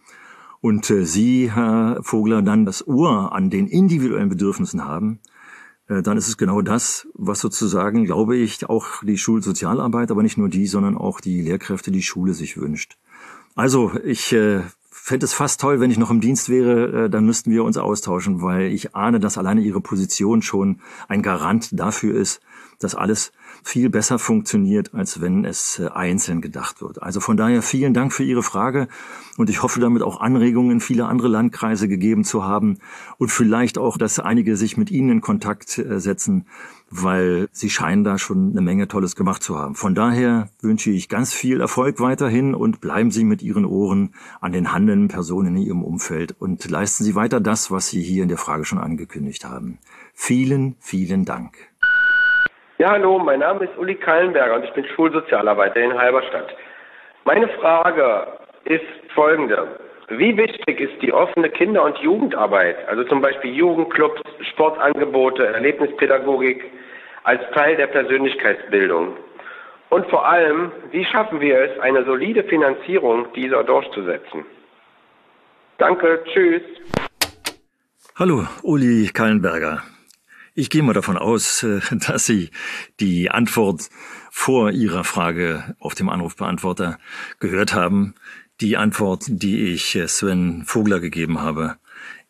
und 0.65 0.89
äh, 0.89 1.05
Sie, 1.05 1.51
Herr 1.53 1.99
Vogler, 2.01 2.41
dann 2.41 2.65
das 2.65 2.87
Ohr 2.87 3.33
an 3.33 3.51
den 3.51 3.67
individuellen 3.67 4.29
Bedürfnissen 4.29 4.83
haben, 4.83 5.19
äh, 5.87 6.01
dann 6.01 6.17
ist 6.17 6.27
es 6.27 6.37
genau 6.37 6.63
das, 6.63 7.07
was 7.13 7.39
sozusagen, 7.39 8.05
glaube 8.05 8.35
ich, 8.35 8.67
auch 8.67 9.03
die 9.03 9.19
Schulsozialarbeit, 9.19 10.09
aber 10.09 10.23
nicht 10.23 10.39
nur 10.39 10.49
die, 10.49 10.65
sondern 10.65 10.97
auch 10.97 11.21
die 11.21 11.43
Lehrkräfte, 11.43 11.91
die 11.91 12.01
Schule 12.01 12.33
sich 12.33 12.57
wünscht. 12.57 12.97
Also 13.53 13.91
ich 14.03 14.33
äh, 14.33 14.61
fände 14.89 15.25
es 15.27 15.33
fast 15.33 15.61
toll, 15.61 15.79
wenn 15.81 15.91
ich 15.91 15.99
noch 15.99 16.09
im 16.09 16.19
Dienst 16.19 16.49
wäre, 16.49 17.05
äh, 17.05 17.09
dann 17.11 17.27
müssten 17.27 17.51
wir 17.51 17.63
uns 17.63 17.77
austauschen, 17.77 18.41
weil 18.41 18.71
ich 18.71 18.95
ahne, 18.95 19.19
dass 19.19 19.37
alleine 19.37 19.61
Ihre 19.61 19.81
Position 19.81 20.41
schon 20.41 20.79
ein 21.07 21.21
Garant 21.21 21.79
dafür 21.79 22.15
ist, 22.15 22.41
dass 22.79 22.95
alles 22.95 23.31
viel 23.63 23.89
besser 23.89 24.19
funktioniert, 24.19 24.93
als 24.93 25.21
wenn 25.21 25.45
es 25.45 25.79
äh, 25.79 25.87
einzeln 25.87 26.41
gedacht 26.41 26.81
wird. 26.81 27.01
Also 27.01 27.19
von 27.19 27.37
daher 27.37 27.61
vielen 27.61 27.93
Dank 27.93 28.13
für 28.13 28.23
Ihre 28.23 28.43
Frage 28.43 28.87
und 29.37 29.49
ich 29.49 29.63
hoffe 29.63 29.79
damit 29.79 30.03
auch 30.03 30.21
Anregungen 30.21 30.71
in 30.71 30.79
viele 30.79 31.05
andere 31.05 31.27
Landkreise 31.27 31.87
gegeben 31.87 32.23
zu 32.23 32.43
haben 32.43 32.77
und 33.17 33.31
vielleicht 33.31 33.77
auch, 33.77 33.97
dass 33.97 34.19
einige 34.19 34.55
sich 34.55 34.77
mit 34.77 34.91
Ihnen 34.91 35.09
in 35.09 35.21
Kontakt 35.21 35.77
äh, 35.77 35.99
setzen, 35.99 36.45
weil 36.89 37.47
Sie 37.51 37.69
scheinen 37.69 38.03
da 38.03 38.17
schon 38.17 38.51
eine 38.51 38.61
Menge 38.61 38.87
Tolles 38.87 39.15
gemacht 39.15 39.41
zu 39.41 39.57
haben. 39.57 39.75
Von 39.75 39.95
daher 39.95 40.49
wünsche 40.61 40.91
ich 40.91 41.09
ganz 41.09 41.33
viel 41.33 41.59
Erfolg 41.59 41.99
weiterhin 41.99 42.53
und 42.53 42.81
bleiben 42.81 43.11
Sie 43.11 43.23
mit 43.23 43.41
Ihren 43.41 43.65
Ohren 43.65 44.13
an 44.41 44.51
den 44.51 44.71
handelnden 44.71 45.07
Personen 45.07 45.55
in 45.55 45.63
Ihrem 45.63 45.83
Umfeld 45.83 46.35
und 46.39 46.69
leisten 46.69 47.03
Sie 47.03 47.15
weiter 47.15 47.41
das, 47.41 47.71
was 47.71 47.89
Sie 47.89 48.01
hier 48.01 48.23
in 48.23 48.29
der 48.29 48.37
Frage 48.37 48.65
schon 48.65 48.79
angekündigt 48.79 49.45
haben. 49.45 49.79
Vielen, 50.13 50.75
vielen 50.79 51.25
Dank. 51.25 51.57
Ja, 52.77 52.91
hallo, 52.91 53.19
mein 53.19 53.39
Name 53.39 53.63
ist 53.63 53.77
Uli 53.77 53.95
Kallenberger 53.95 54.55
und 54.55 54.65
ich 54.65 54.73
bin 54.73 54.85
Schulsozialarbeiter 54.85 55.79
in 55.79 55.97
Halberstadt. 55.97 56.53
Meine 57.23 57.47
Frage 57.47 58.27
ist 58.65 58.83
folgende. 59.13 59.79
Wie 60.09 60.35
wichtig 60.35 60.81
ist 60.81 61.01
die 61.01 61.13
offene 61.13 61.49
Kinder- 61.49 61.85
und 61.85 61.97
Jugendarbeit, 61.99 62.85
also 62.89 63.05
zum 63.05 63.21
Beispiel 63.21 63.55
Jugendclubs, 63.55 64.21
Sportangebote, 64.51 65.47
Erlebnispädagogik, 65.47 66.65
als 67.23 67.39
Teil 67.53 67.77
der 67.77 67.87
Persönlichkeitsbildung? 67.87 69.15
Und 69.89 70.05
vor 70.07 70.27
allem, 70.27 70.73
wie 70.91 71.05
schaffen 71.05 71.39
wir 71.39 71.57
es, 71.57 71.79
eine 71.79 72.03
solide 72.03 72.43
Finanzierung 72.43 73.31
dieser 73.35 73.63
durchzusetzen? 73.63 74.45
Danke, 75.77 76.21
tschüss. 76.25 76.61
Hallo, 78.19 78.45
Uli 78.63 79.09
Kallenberger. 79.13 79.81
Ich 80.57 80.69
gehe 80.69 80.81
mal 80.81 80.93
davon 80.93 81.17
aus, 81.17 81.63
äh, 81.63 81.81
dass 82.07 82.25
Sie 82.25 82.49
die 83.01 83.29
Antwort 83.29 83.89
vor 84.31 84.71
Ihrer 84.71 85.03
Frage 85.03 85.75
auf 85.79 85.95
dem 85.95 86.07
Anrufbeantworter 86.07 86.97
gehört 87.39 87.73
haben. 87.73 88.15
Die 88.61 88.77
Antwort, 88.77 89.25
die 89.27 89.73
ich 89.73 89.97
äh, 89.97 90.07
Sven 90.07 90.63
Vogler 90.65 91.01
gegeben 91.01 91.41
habe. 91.41 91.75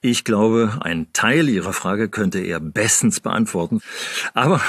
Ich 0.02 0.24
glaube, 0.24 0.80
ein 0.82 1.14
Teil 1.14 1.48
Ihrer 1.50 1.72
Frage 1.72 2.10
könnte 2.10 2.40
er 2.40 2.60
bestens 2.60 3.20
beantworten. 3.20 3.82
Aber 4.34 4.60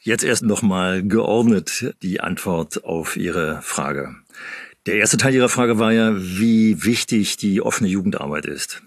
jetzt 0.00 0.22
erst 0.22 0.42
nochmal 0.42 1.02
geordnet 1.02 1.94
die 2.02 2.20
Antwort 2.20 2.84
auf 2.84 3.16
Ihre 3.16 3.62
Frage. 3.62 4.16
Der 4.84 4.96
erste 4.96 5.16
Teil 5.16 5.34
Ihrer 5.34 5.48
Frage 5.48 5.78
war 5.78 5.92
ja, 5.92 6.14
wie 6.14 6.84
wichtig 6.84 7.38
die 7.38 7.62
offene 7.62 7.88
Jugendarbeit 7.88 8.44
ist. 8.44 8.82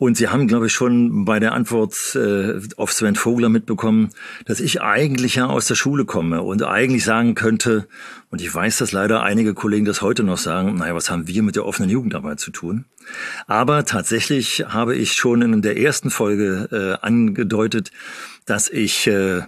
Und 0.00 0.16
Sie 0.16 0.28
haben, 0.28 0.48
glaube 0.48 0.68
ich, 0.68 0.72
schon 0.72 1.26
bei 1.26 1.40
der 1.40 1.52
Antwort 1.52 1.94
äh, 2.14 2.58
auf 2.78 2.90
Sven 2.90 3.16
Vogler 3.16 3.50
mitbekommen, 3.50 4.08
dass 4.46 4.58
ich 4.58 4.80
eigentlich 4.80 5.34
ja 5.34 5.44
aus 5.44 5.66
der 5.66 5.74
Schule 5.74 6.06
komme 6.06 6.40
und 6.40 6.62
eigentlich 6.62 7.04
sagen 7.04 7.34
könnte, 7.34 7.86
und 8.30 8.40
ich 8.40 8.52
weiß, 8.52 8.78
dass 8.78 8.92
leider 8.92 9.22
einige 9.22 9.52
Kollegen 9.52 9.84
das 9.84 10.00
heute 10.00 10.22
noch 10.22 10.38
sagen, 10.38 10.76
naja, 10.76 10.94
was 10.94 11.10
haben 11.10 11.28
wir 11.28 11.42
mit 11.42 11.54
der 11.54 11.66
offenen 11.66 11.90
Jugendarbeit 11.90 12.40
zu 12.40 12.50
tun? 12.50 12.86
Aber 13.46 13.84
tatsächlich 13.84 14.64
habe 14.68 14.96
ich 14.96 15.12
schon 15.12 15.42
in 15.42 15.60
der 15.60 15.76
ersten 15.78 16.08
Folge 16.08 16.68
äh, 16.72 17.06
angedeutet, 17.06 17.90
dass 18.46 18.70
ich 18.70 19.06
äh, 19.06 19.42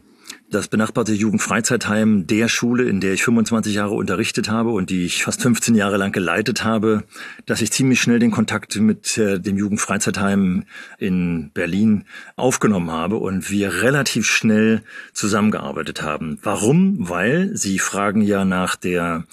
das 0.52 0.68
benachbarte 0.68 1.12
Jugendfreizeitheim 1.12 2.26
der 2.26 2.48
Schule, 2.48 2.84
in 2.84 3.00
der 3.00 3.14
ich 3.14 3.24
25 3.24 3.74
Jahre 3.74 3.94
unterrichtet 3.94 4.50
habe 4.50 4.70
und 4.70 4.90
die 4.90 5.04
ich 5.04 5.24
fast 5.24 5.42
15 5.42 5.74
Jahre 5.74 5.96
lang 5.96 6.12
geleitet 6.12 6.62
habe, 6.62 7.04
dass 7.46 7.62
ich 7.62 7.72
ziemlich 7.72 8.00
schnell 8.00 8.18
den 8.18 8.30
Kontakt 8.30 8.76
mit 8.76 9.16
äh, 9.18 9.40
dem 9.40 9.56
Jugendfreizeitheim 9.56 10.64
in 10.98 11.50
Berlin 11.54 12.04
aufgenommen 12.36 12.90
habe 12.90 13.16
und 13.16 13.50
wir 13.50 13.82
relativ 13.82 14.26
schnell 14.26 14.82
zusammengearbeitet 15.12 16.02
haben. 16.02 16.38
Warum? 16.42 17.08
Weil 17.08 17.56
Sie 17.56 17.78
fragen 17.78 18.20
ja 18.20 18.44
nach 18.44 18.76
der 18.76 19.24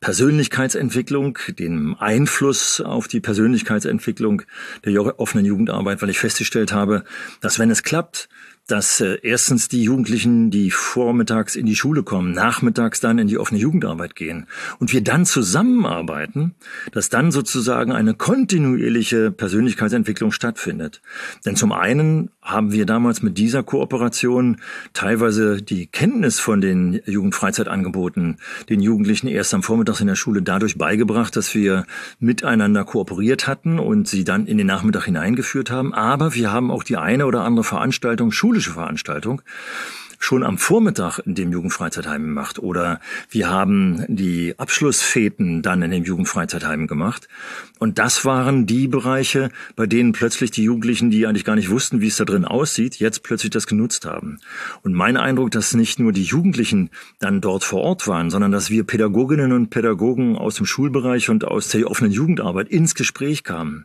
Persönlichkeitsentwicklung, 0.00 1.38
dem 1.58 1.96
Einfluss 1.98 2.80
auf 2.80 3.08
die 3.08 3.20
Persönlichkeitsentwicklung 3.20 4.42
der 4.84 5.18
offenen 5.18 5.46
Jugendarbeit, 5.46 6.02
weil 6.02 6.10
ich 6.10 6.18
festgestellt 6.18 6.72
habe, 6.72 7.04
dass 7.40 7.58
wenn 7.58 7.70
es 7.70 7.82
klappt, 7.82 8.28
dass 8.66 9.00
äh, 9.00 9.18
erstens 9.22 9.68
die 9.68 9.82
Jugendlichen, 9.82 10.50
die 10.50 10.70
vormittags 10.70 11.54
in 11.54 11.66
die 11.66 11.76
Schule 11.76 12.02
kommen, 12.02 12.32
nachmittags 12.32 13.00
dann 13.00 13.18
in 13.18 13.28
die 13.28 13.38
offene 13.38 13.60
Jugendarbeit 13.60 14.16
gehen 14.16 14.46
und 14.78 14.92
wir 14.92 15.02
dann 15.02 15.24
zusammenarbeiten, 15.24 16.54
dass 16.92 17.08
dann 17.08 17.30
sozusagen 17.30 17.92
eine 17.92 18.14
kontinuierliche 18.14 19.30
Persönlichkeitsentwicklung 19.30 20.32
stattfindet. 20.32 21.00
Denn 21.44 21.54
zum 21.54 21.72
einen 21.72 22.30
haben 22.42 22.72
wir 22.72 22.86
damals 22.86 23.22
mit 23.22 23.38
dieser 23.38 23.62
Kooperation 23.62 24.56
teilweise 24.92 25.62
die 25.62 25.86
Kenntnis 25.86 26.40
von 26.40 26.60
den 26.60 27.00
Jugendfreizeitangeboten 27.06 28.38
den 28.68 28.80
Jugendlichen 28.80 29.28
erst 29.28 29.54
am 29.54 29.62
Vormittag 29.62 30.00
in 30.00 30.08
der 30.08 30.16
Schule 30.16 30.42
dadurch 30.42 30.76
beigebracht, 30.76 31.36
dass 31.36 31.54
wir 31.54 31.86
miteinander 32.18 32.84
kooperiert 32.84 33.46
hatten 33.46 33.78
und 33.78 34.08
sie 34.08 34.24
dann 34.24 34.46
in 34.46 34.58
den 34.58 34.66
Nachmittag 34.66 35.04
hineingeführt 35.04 35.70
haben. 35.70 35.94
Aber 35.94 36.34
wir 36.34 36.52
haben 36.52 36.70
auch 36.70 36.82
die 36.82 36.96
eine 36.96 37.26
oder 37.26 37.42
andere 37.42 37.64
Veranstaltung 37.64 38.32
Schule 38.32 38.55
schulische 38.56 38.72
Veranstaltung 38.72 39.42
schon 40.18 40.42
am 40.42 40.56
Vormittag 40.56 41.18
in 41.18 41.34
dem 41.34 41.52
Jugendfreizeitheim 41.52 42.22
gemacht 42.22 42.58
oder 42.58 43.00
wir 43.28 43.50
haben 43.50 44.02
die 44.08 44.54
Abschlussfäten 44.58 45.60
dann 45.60 45.82
in 45.82 45.90
dem 45.90 46.04
Jugendfreizeitheim 46.04 46.86
gemacht. 46.86 47.28
Und 47.78 47.98
das 47.98 48.24
waren 48.24 48.64
die 48.64 48.88
Bereiche, 48.88 49.50
bei 49.76 49.86
denen 49.86 50.12
plötzlich 50.12 50.50
die 50.52 50.64
Jugendlichen, 50.64 51.10
die 51.10 51.26
eigentlich 51.26 51.44
gar 51.44 51.54
nicht 51.54 51.68
wussten, 51.68 52.00
wie 52.00 52.06
es 52.06 52.16
da 52.16 52.24
drin 52.24 52.46
aussieht, 52.46 52.96
jetzt 52.96 53.24
plötzlich 53.24 53.50
das 53.50 53.66
genutzt 53.66 54.06
haben. 54.06 54.40
Und 54.82 54.94
mein 54.94 55.18
Eindruck, 55.18 55.50
dass 55.50 55.74
nicht 55.74 55.98
nur 55.98 56.12
die 56.12 56.24
Jugendlichen 56.24 56.88
dann 57.18 57.42
dort 57.42 57.62
vor 57.62 57.82
Ort 57.82 58.08
waren, 58.08 58.30
sondern 58.30 58.52
dass 58.52 58.70
wir 58.70 58.84
Pädagoginnen 58.84 59.52
und 59.52 59.68
Pädagogen 59.68 60.38
aus 60.38 60.54
dem 60.54 60.64
Schulbereich 60.64 61.28
und 61.28 61.44
aus 61.44 61.68
der 61.68 61.90
offenen 61.90 62.10
Jugendarbeit 62.10 62.70
ins 62.70 62.94
Gespräch 62.94 63.44
kamen 63.44 63.84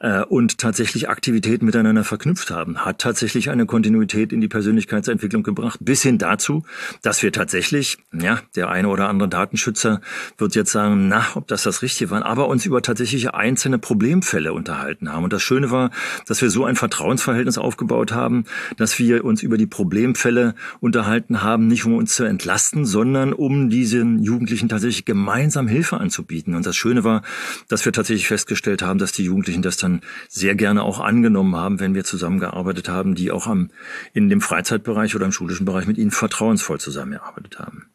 äh, 0.00 0.22
und 0.24 0.58
tatsächlich 0.58 1.08
Aktivitäten 1.08 1.66
miteinander 1.66 2.04
verknüpft 2.04 2.50
haben, 2.50 2.84
hat 2.84 2.98
tatsächlich 2.98 3.50
eine 3.50 3.66
Kontinuität 3.66 4.32
in 4.32 4.40
die 4.40 4.48
Persönlichkeitsentwicklung 4.48 5.42
gebracht, 5.42 5.78
bis 5.82 6.02
hin 6.02 6.18
dazu, 6.18 6.64
dass 7.02 7.22
wir 7.22 7.32
tatsächlich, 7.32 7.98
ja, 8.12 8.40
der 8.56 8.70
eine 8.70 8.88
oder 8.88 9.08
andere 9.08 9.28
Datenschützer 9.28 10.00
wird 10.38 10.54
jetzt 10.54 10.72
sagen, 10.72 11.08
na, 11.08 11.26
ob 11.34 11.46
das 11.48 11.62
das 11.62 11.82
Richtige 11.82 12.10
war, 12.10 12.24
aber 12.24 12.48
uns 12.48 12.66
über 12.66 12.82
tatsächliche 12.82 13.34
einzelne 13.34 13.78
Problemfälle 13.78 14.52
unterhalten 14.52 15.12
haben. 15.12 15.24
Und 15.24 15.32
das 15.32 15.42
Schöne 15.42 15.70
war, 15.70 15.90
dass 16.26 16.42
wir 16.42 16.50
so 16.50 16.64
ein 16.64 16.76
Vertrauensverhältnis 16.76 17.58
aufgebaut 17.58 18.12
haben, 18.12 18.44
dass 18.76 18.98
wir 18.98 19.24
uns 19.24 19.42
über 19.42 19.58
die 19.58 19.66
Problemfälle 19.66 20.54
unterhalten 20.80 21.42
haben, 21.42 21.66
nicht 21.66 21.84
um 21.84 21.94
uns 21.94 22.14
zu 22.14 22.24
entlasten, 22.24 22.86
sondern 22.86 23.32
um 23.32 23.68
diesen 23.68 24.22
Jugendlichen 24.22 24.68
tatsächlich 24.68 25.04
gemeinsam 25.04 25.68
Hilfe 25.68 25.98
anzubieten. 25.98 26.54
Und 26.54 26.64
das 26.64 26.76
Schöne 26.76 27.04
war, 27.04 27.22
dass 27.68 27.84
wir 27.84 27.92
tatsächlich 27.92 28.26
festgestellt 28.26 28.82
haben, 28.82 28.98
dass 28.98 29.12
die 29.12 29.24
Jugendlichen 29.24 29.62
das 29.62 29.76
dann 29.76 29.89
dann 29.90 30.00
sehr 30.28 30.54
gerne 30.54 30.82
auch 30.82 31.00
angenommen 31.00 31.56
haben, 31.56 31.80
wenn 31.80 31.94
wir 31.94 32.04
zusammengearbeitet 32.04 32.88
haben, 32.88 33.14
die 33.14 33.30
auch 33.30 33.46
am, 33.46 33.70
in 34.12 34.28
dem 34.28 34.40
Freizeitbereich 34.40 35.14
oder 35.14 35.26
im 35.26 35.32
schulischen 35.32 35.66
Bereich 35.66 35.86
mit 35.86 35.98
ihnen 35.98 36.10
vertrauensvoll 36.10 36.80
zusammengearbeitet 36.80 37.58
haben. 37.58 37.90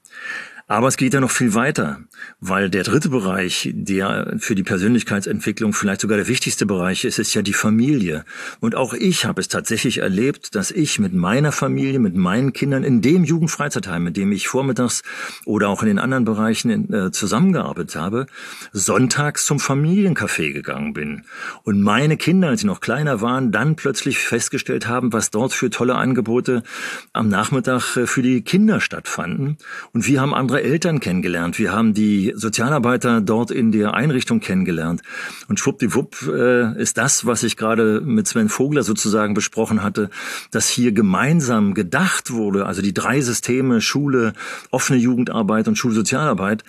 Aber 0.68 0.88
es 0.88 0.98
geht 0.98 1.14
ja 1.14 1.20
noch 1.20 1.30
viel 1.30 1.54
weiter, 1.54 2.00
weil 2.40 2.72
der 2.72 2.82
dritte 2.82 3.10
Bereich, 3.10 3.70
der 3.72 4.38
für 4.40 4.56
die 4.56 4.64
Persönlichkeitsentwicklung 4.64 5.74
vielleicht 5.74 6.02
sogar 6.02 6.18
der 6.18 6.28
wichtigste 6.28 6.66
Bereich 6.66 7.06
ist, 7.06 7.20
ist 7.20 7.36
ja 7.36 7.44
die 7.44 7.54
Familie. 7.54 8.26
Und 8.62 8.74
auch 8.74 8.96
ich 8.96 9.26
habe 9.26 9.40
es 9.42 9.48
tatsächlich 9.48 10.00
erlebt, 10.00 10.56
dass 10.56 10.72
ich 10.72 10.98
mit 10.98 11.14
meiner 11.14 11.52
Familie, 11.52 12.00
mit 12.00 12.16
meinen 12.16 12.52
Kindern 12.52 12.84
in 12.84 13.04
dem 13.04 13.24
Jugendfreizeitheim, 13.24 14.04
mit 14.04 14.18
dem 14.18 14.32
ich 14.32 14.48
vormittags 14.48 15.04
oder 15.46 15.70
auch 15.70 15.84
in 15.84 15.88
den 15.88 16.00
anderen 16.00 16.26
Bereichen 16.26 16.92
äh, 16.92 17.12
zusammengearbeitet 17.12 17.96
habe, 17.96 18.26
sonntags 18.72 19.46
zum 19.46 19.60
Familiencafé 19.60 20.52
gegangen 20.52 20.94
bin. 20.94 21.26
Und 21.62 21.80
meine 21.82 22.18
Kinder, 22.18 22.48
als 22.48 22.62
sie 22.62 22.68
noch 22.68 22.82
kleiner 22.82 23.22
waren, 23.22 23.52
dann 23.52 23.76
plötzlich 23.76 24.18
festgestellt 24.18 24.88
haben, 24.88 25.14
was 25.14 25.30
dort 25.30 25.54
für 25.54 25.70
tolle 25.70 25.94
Angebote 25.94 26.64
am 27.14 27.30
Nachmittag 27.30 27.98
äh, 27.98 28.08
für 28.08 28.24
die 28.24 28.42
Kinder 28.42 28.82
stattfanden. 28.82 29.60
Und 29.94 30.08
wir 30.08 30.22
haben 30.22 30.34
andere 30.34 30.55
unsere 30.56 30.72
Eltern 30.72 31.00
kennengelernt. 31.02 31.60
Wir 31.60 31.74
haben 31.74 31.94
die 31.94 32.32
Sozialarbeiter 32.34 33.20
dort 33.20 33.52
in 33.52 33.74
der 33.74 33.94
Einrichtung 33.94 34.40
kennengelernt. 34.40 35.02
Und 35.50 35.60
schwuppdiwupp 35.60 36.30
äh, 36.30 36.82
ist 36.82 36.98
das, 36.98 37.26
was 37.26 37.44
ich 37.44 37.58
gerade 37.58 38.00
mit 38.00 38.26
Sven 38.28 38.48
Vogler 38.48 38.84
sozusagen 38.84 39.34
besprochen 39.34 39.84
hatte, 39.84 40.10
dass 40.52 40.70
hier 40.70 40.94
gemeinsam 40.94 41.74
gedacht 41.74 42.32
wurde, 42.32 42.66
also 42.68 42.82
die 42.82 42.94
drei 42.94 43.20
Systeme 43.20 43.82
Schule, 43.82 44.32
offene 44.72 44.98
Jugendarbeit 44.98 45.68
und 45.68 45.78
Schulsozialarbeit, 45.78 46.64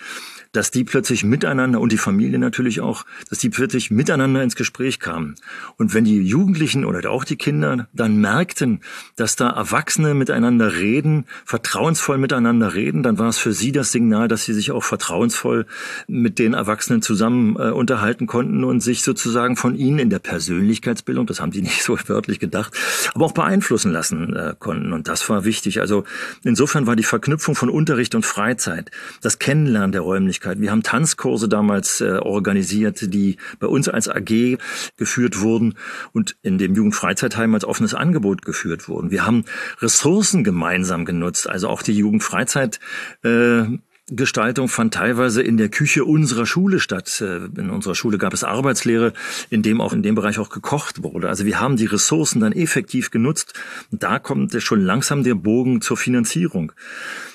dass 0.56 0.70
die 0.70 0.84
plötzlich 0.84 1.22
miteinander 1.22 1.80
und 1.80 1.92
die 1.92 1.98
Familie 1.98 2.38
natürlich 2.38 2.80
auch, 2.80 3.04
dass 3.28 3.38
die 3.38 3.50
plötzlich 3.50 3.90
miteinander 3.90 4.42
ins 4.42 4.56
Gespräch 4.56 5.00
kamen. 5.00 5.34
Und 5.76 5.92
wenn 5.92 6.04
die 6.04 6.22
Jugendlichen 6.22 6.84
oder 6.86 7.10
auch 7.10 7.25
die 7.25 7.36
Kinder 7.36 7.88
dann 7.92 8.16
merkten, 8.16 8.80
dass 9.16 9.36
da 9.36 9.50
Erwachsene 9.50 10.14
miteinander 10.14 10.75
reden, 10.75 11.26
vertrauensvoll 11.44 12.16
miteinander 12.16 12.75
reden, 12.75 13.02
dann 13.02 13.18
war 13.18 13.28
es 13.28 13.36
für 13.36 13.52
sie 13.52 13.70
das 13.70 13.92
Signal, 13.92 14.28
dass 14.28 14.44
sie 14.44 14.54
sich 14.54 14.70
auch 14.70 14.82
vertrauensvoll 14.82 15.66
mit 16.08 16.38
den 16.38 16.54
Erwachsenen 16.54 17.02
zusammen 17.02 17.56
äh, 17.56 17.70
unterhalten 17.70 18.26
konnten 18.26 18.64
und 18.64 18.80
sich 18.80 19.02
sozusagen 19.02 19.56
von 19.56 19.75
ihnen 19.75 19.98
in 19.98 20.08
der 20.08 20.20
Persönlichkeitsbildung, 20.20 21.26
das 21.26 21.40
haben 21.40 21.50
die 21.50 21.62
nicht 21.66 21.82
so 21.82 21.98
wörtlich 22.06 22.40
gedacht, 22.40 22.72
aber 23.14 23.26
auch 23.26 23.32
beeinflussen 23.32 23.92
lassen 23.92 24.34
äh, 24.34 24.54
konnten. 24.58 24.94
Und 24.94 25.08
das 25.08 25.28
war 25.28 25.44
wichtig. 25.44 25.80
Also 25.80 26.04
insofern 26.44 26.86
war 26.86 26.96
die 26.96 27.02
Verknüpfung 27.02 27.54
von 27.54 27.68
Unterricht 27.68 28.14
und 28.14 28.25
Freizeit, 28.25 28.90
das 29.20 29.38
Kennenlernen 29.38 29.92
der 29.92 30.00
Räumlichkeit, 30.00 30.46
Möglichkeiten. 30.47 30.62
Wir 30.62 30.71
haben 30.71 30.83
Tanzkurse 30.83 31.49
damals 31.49 32.00
äh, 32.00 32.19
organisiert, 32.19 33.12
die 33.12 33.37
bei 33.59 33.67
uns 33.67 33.88
als 33.88 34.09
AG 34.09 34.59
geführt 34.97 35.41
wurden 35.41 35.75
und 36.12 36.37
in 36.43 36.59
dem 36.59 36.75
Jugendfreizeitheim 36.75 37.55
als 37.55 37.65
offenes 37.65 37.95
Angebot 37.95 38.45
geführt 38.45 38.88
wurden. 38.88 39.11
Wir 39.11 39.26
haben 39.26 39.45
Ressourcen 39.81 40.45
gemeinsam 40.45 41.05
genutzt, 41.05 41.49
also 41.49 41.69
auch 41.69 41.83
die 41.83 41.93
Jugendfreizeit 41.93 42.81
äh, 43.25 43.65
Gestaltung 44.08 44.68
fand 44.68 44.94
teilweise 44.94 45.42
in 45.42 45.56
der 45.56 45.68
Küche 45.68 46.04
unserer 46.04 46.46
Schule 46.46 46.78
statt. 46.78 47.20
Äh, 47.20 47.46
in 47.58 47.70
unserer 47.70 47.96
Schule 47.96 48.18
gab 48.18 48.32
es 48.32 48.44
Arbeitslehre, 48.44 49.12
in 49.50 49.62
dem 49.62 49.80
auch 49.80 49.92
in 49.92 50.02
dem 50.02 50.14
Bereich 50.14 50.38
auch 50.38 50.48
gekocht 50.48 51.02
wurde. 51.02 51.28
Also 51.28 51.44
wir 51.44 51.58
haben 51.58 51.76
die 51.76 51.86
Ressourcen 51.86 52.40
dann 52.40 52.52
effektiv 52.52 53.10
genutzt. 53.10 53.54
Da 53.90 54.20
kommt 54.20 54.54
schon 54.62 54.80
langsam 54.80 55.25
der 55.25 55.34
Bogen 55.34 55.80
zur 55.80 55.96
Finanzierung. 55.96 56.70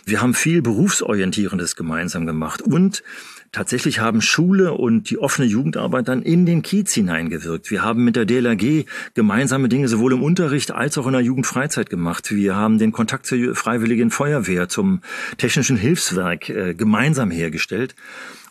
Wir 0.05 0.21
haben 0.21 0.33
viel 0.33 0.61
berufsorientierendes 0.61 1.75
gemeinsam 1.75 2.25
gemacht 2.25 2.61
und 2.61 3.03
Tatsächlich 3.51 4.00
haben 4.00 4.22
Schule 4.22 4.74
und 4.74 5.10
die 5.10 5.17
offene 5.17 5.46
Jugendarbeit 5.46 6.08
dann 6.08 6.22
in 6.22 6.46
den 6.46 6.62
Kiez 6.62 6.93
hineingewirkt. 6.93 7.70
Wir 7.70 7.84
haben 7.84 8.05
mit 8.05 8.15
der 8.15 8.25
DLRG 8.25 8.86
gemeinsame 9.13 9.67
Dinge 9.67 9.89
sowohl 9.89 10.13
im 10.13 10.24
Unterricht 10.24 10.72
als 10.72 10.98
auch 10.98 11.05
in 11.05 11.12
der 11.12 11.22
Jugendfreizeit 11.22 11.89
gemacht. 11.89 12.31
Wir 12.34 12.55
haben 12.55 12.77
den 12.77 12.93
Kontakt 12.93 13.25
zur 13.25 13.53
Freiwilligen 13.53 14.10
Feuerwehr, 14.10 14.70
zum 14.70 15.01
technischen 15.38 15.75
Hilfswerk 15.75 16.48
äh, 16.48 16.74
gemeinsam 16.74 17.29
hergestellt. 17.29 17.93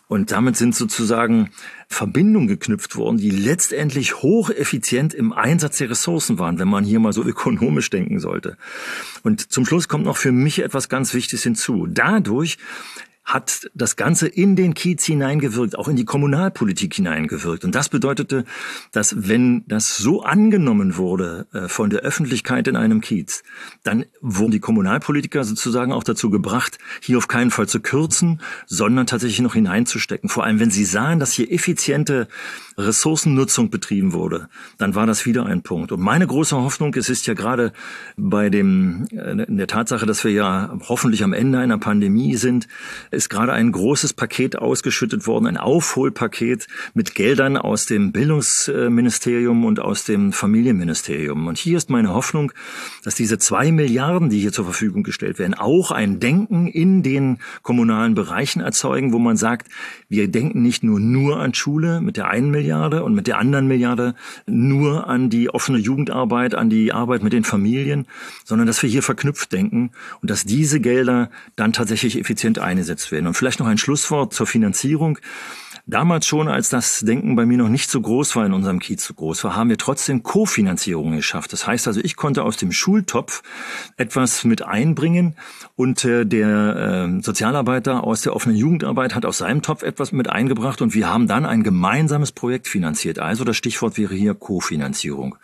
Und 0.07 0.31
damit 0.31 0.57
sind 0.57 0.75
sozusagen 0.75 1.51
Verbindungen 1.87 2.49
geknüpft 2.49 2.95
worden, 2.97 3.17
die 3.17 3.31
letztendlich 3.31 4.21
hocheffizient 4.21 5.13
im 5.13 5.31
Einsatz 5.31 5.77
der 5.77 5.89
Ressourcen 5.89 6.37
waren, 6.37 6.59
wenn 6.59 6.67
man 6.67 6.83
hier 6.83 6.99
mal 6.99 7.13
so 7.13 7.23
ökonomisch 7.25 7.89
denken 7.89 8.19
sollte. 8.19 8.57
Und 9.23 9.51
zum 9.51 9.65
Schluss 9.65 9.87
kommt 9.87 10.03
noch 10.05 10.17
für 10.17 10.31
mich 10.31 10.59
etwas 10.59 10.89
ganz 10.89 11.13
Wichtiges 11.15 11.41
hinzu. 11.41 11.87
Dadurch 11.89 12.57
hat 13.33 13.69
das 13.73 13.95
Ganze 13.95 14.27
in 14.27 14.55
den 14.55 14.73
Kiez 14.73 15.05
hineingewirkt, 15.05 15.77
auch 15.77 15.87
in 15.87 15.95
die 15.95 16.05
Kommunalpolitik 16.05 16.93
hineingewirkt. 16.95 17.63
Und 17.63 17.75
das 17.75 17.87
bedeutete, 17.87 18.43
dass 18.91 19.27
wenn 19.27 19.63
das 19.67 19.95
so 19.97 20.23
angenommen 20.23 20.97
wurde 20.97 21.47
äh, 21.53 21.67
von 21.67 21.89
der 21.89 22.01
Öffentlichkeit 22.01 22.67
in 22.67 22.75
einem 22.75 22.99
Kiez, 22.99 23.43
dann 23.83 24.05
wurden 24.19 24.51
die 24.51 24.59
Kommunalpolitiker 24.59 25.43
sozusagen 25.45 25.93
auch 25.93 26.03
dazu 26.03 26.29
gebracht, 26.29 26.77
hier 27.01 27.17
auf 27.17 27.27
keinen 27.27 27.51
Fall 27.51 27.67
zu 27.67 27.79
kürzen, 27.79 28.41
sondern 28.67 29.07
tatsächlich 29.07 29.41
noch 29.41 29.53
hineinzustecken. 29.53 30.29
Vor 30.29 30.43
allem, 30.43 30.59
wenn 30.59 30.71
sie 30.71 30.85
sahen, 30.85 31.19
dass 31.19 31.31
hier 31.31 31.51
effiziente 31.51 32.27
Ressourcennutzung 32.77 33.69
betrieben 33.69 34.13
wurde, 34.13 34.49
dann 34.77 34.95
war 34.95 35.05
das 35.05 35.25
wieder 35.25 35.45
ein 35.45 35.61
Punkt. 35.61 35.91
Und 35.91 36.01
meine 36.01 36.27
große 36.27 36.55
Hoffnung, 36.55 36.93
es 36.95 37.09
ist 37.09 37.27
ja 37.27 37.33
gerade 37.33 37.71
bei 38.17 38.49
dem, 38.49 39.07
äh, 39.11 39.43
in 39.43 39.57
der 39.57 39.67
Tatsache, 39.67 40.05
dass 40.05 40.23
wir 40.23 40.31
ja 40.31 40.77
hoffentlich 40.89 41.23
am 41.23 41.33
Ende 41.33 41.59
einer 41.59 41.77
Pandemie 41.77 42.35
sind, 42.35 42.67
ist 43.21 43.29
gerade 43.29 43.53
ein 43.53 43.71
großes 43.71 44.13
Paket 44.13 44.57
ausgeschüttet 44.57 45.27
worden, 45.27 45.45
ein 45.45 45.57
Aufholpaket 45.57 46.65
mit 46.95 47.13
Geldern 47.13 47.55
aus 47.55 47.85
dem 47.85 48.11
Bildungsministerium 48.11 49.63
und 49.63 49.79
aus 49.79 50.05
dem 50.05 50.33
Familienministerium. 50.33 51.45
Und 51.45 51.59
hier 51.59 51.77
ist 51.77 51.91
meine 51.91 52.15
Hoffnung, 52.15 52.51
dass 53.03 53.13
diese 53.13 53.37
zwei 53.37 53.71
Milliarden, 53.71 54.31
die 54.31 54.39
hier 54.39 54.51
zur 54.51 54.65
Verfügung 54.65 55.03
gestellt 55.03 55.37
werden, 55.37 55.53
auch 55.53 55.91
ein 55.91 56.19
Denken 56.19 56.65
in 56.65 57.03
den 57.03 57.37
kommunalen 57.61 58.15
Bereichen 58.15 58.59
erzeugen, 58.59 59.13
wo 59.13 59.19
man 59.19 59.37
sagt, 59.37 59.67
wir 60.09 60.27
denken 60.27 60.63
nicht 60.63 60.83
nur 60.83 60.99
nur 60.99 61.39
an 61.39 61.53
Schule 61.53 62.01
mit 62.01 62.17
der 62.17 62.27
einen 62.27 62.49
Milliarde 62.49 63.03
und 63.03 63.13
mit 63.13 63.27
der 63.27 63.37
anderen 63.37 63.67
Milliarde 63.67 64.15
nur 64.47 65.07
an 65.07 65.29
die 65.29 65.51
offene 65.51 65.77
Jugendarbeit, 65.77 66.55
an 66.55 66.71
die 66.71 66.91
Arbeit 66.91 67.21
mit 67.21 67.33
den 67.33 67.43
Familien, 67.43 68.07
sondern 68.45 68.65
dass 68.65 68.81
wir 68.81 68.89
hier 68.89 69.03
verknüpft 69.03 69.51
denken 69.51 69.91
und 70.21 70.31
dass 70.31 70.43
diese 70.43 70.79
Gelder 70.79 71.29
dann 71.55 71.71
tatsächlich 71.71 72.19
effizient 72.19 72.57
eingesetzt 72.57 73.00
genutzt 73.01 73.11
werden. 73.11 73.27
Und 73.27 73.33
vielleicht 73.33 73.59
noch 73.59 73.67
ein 73.67 73.77
Schlusswort 73.77 74.33
zur 74.33 74.47
Finanzierung. 74.47 75.17
Damals 75.87 76.27
schon, 76.27 76.47
als 76.47 76.69
das 76.69 76.99
Denken 76.99 77.35
bei 77.35 77.45
mir 77.45 77.57
noch 77.57 77.67
nicht 77.67 77.89
so 77.89 77.99
groß 77.99 78.35
war 78.35 78.45
in 78.45 78.53
unserem 78.53 78.79
Kiez 78.79 79.03
so 79.03 79.15
groß 79.15 79.43
war, 79.43 79.55
haben 79.55 79.69
wir 79.69 79.77
trotzdem 79.77 80.21
Kofinanzierung 80.21 81.15
geschafft. 81.15 81.51
Das 81.53 81.65
heißt 81.65 81.87
also, 81.87 81.99
ich 82.03 82.15
konnte 82.15 82.43
aus 82.43 82.57
dem 82.57 82.71
Schultopf 82.71 83.41
etwas 83.97 84.43
mit 84.43 84.61
einbringen 84.61 85.35
und 85.75 86.05
äh, 86.05 86.25
der 86.25 87.07
äh, 87.17 87.21
Sozialarbeiter 87.21 88.03
aus 88.03 88.21
der 88.21 88.35
offenen 88.35 88.55
Jugendarbeit 88.55 89.15
hat 89.15 89.25
aus 89.25 89.39
seinem 89.39 89.63
Topf 89.63 89.81
etwas 89.81 90.11
mit 90.11 90.29
eingebracht 90.29 90.81
und 90.81 90.93
wir 90.93 91.09
haben 91.09 91.27
dann 91.27 91.45
ein 91.45 91.63
gemeinsames 91.63 92.31
Projekt 92.31 92.67
finanziert. 92.67 93.17
Also 93.17 93.43
das 93.43 93.57
Stichwort 93.57 93.97
wäre 93.97 94.13
hier 94.13 94.35
Kofinanzierung. 94.35 95.35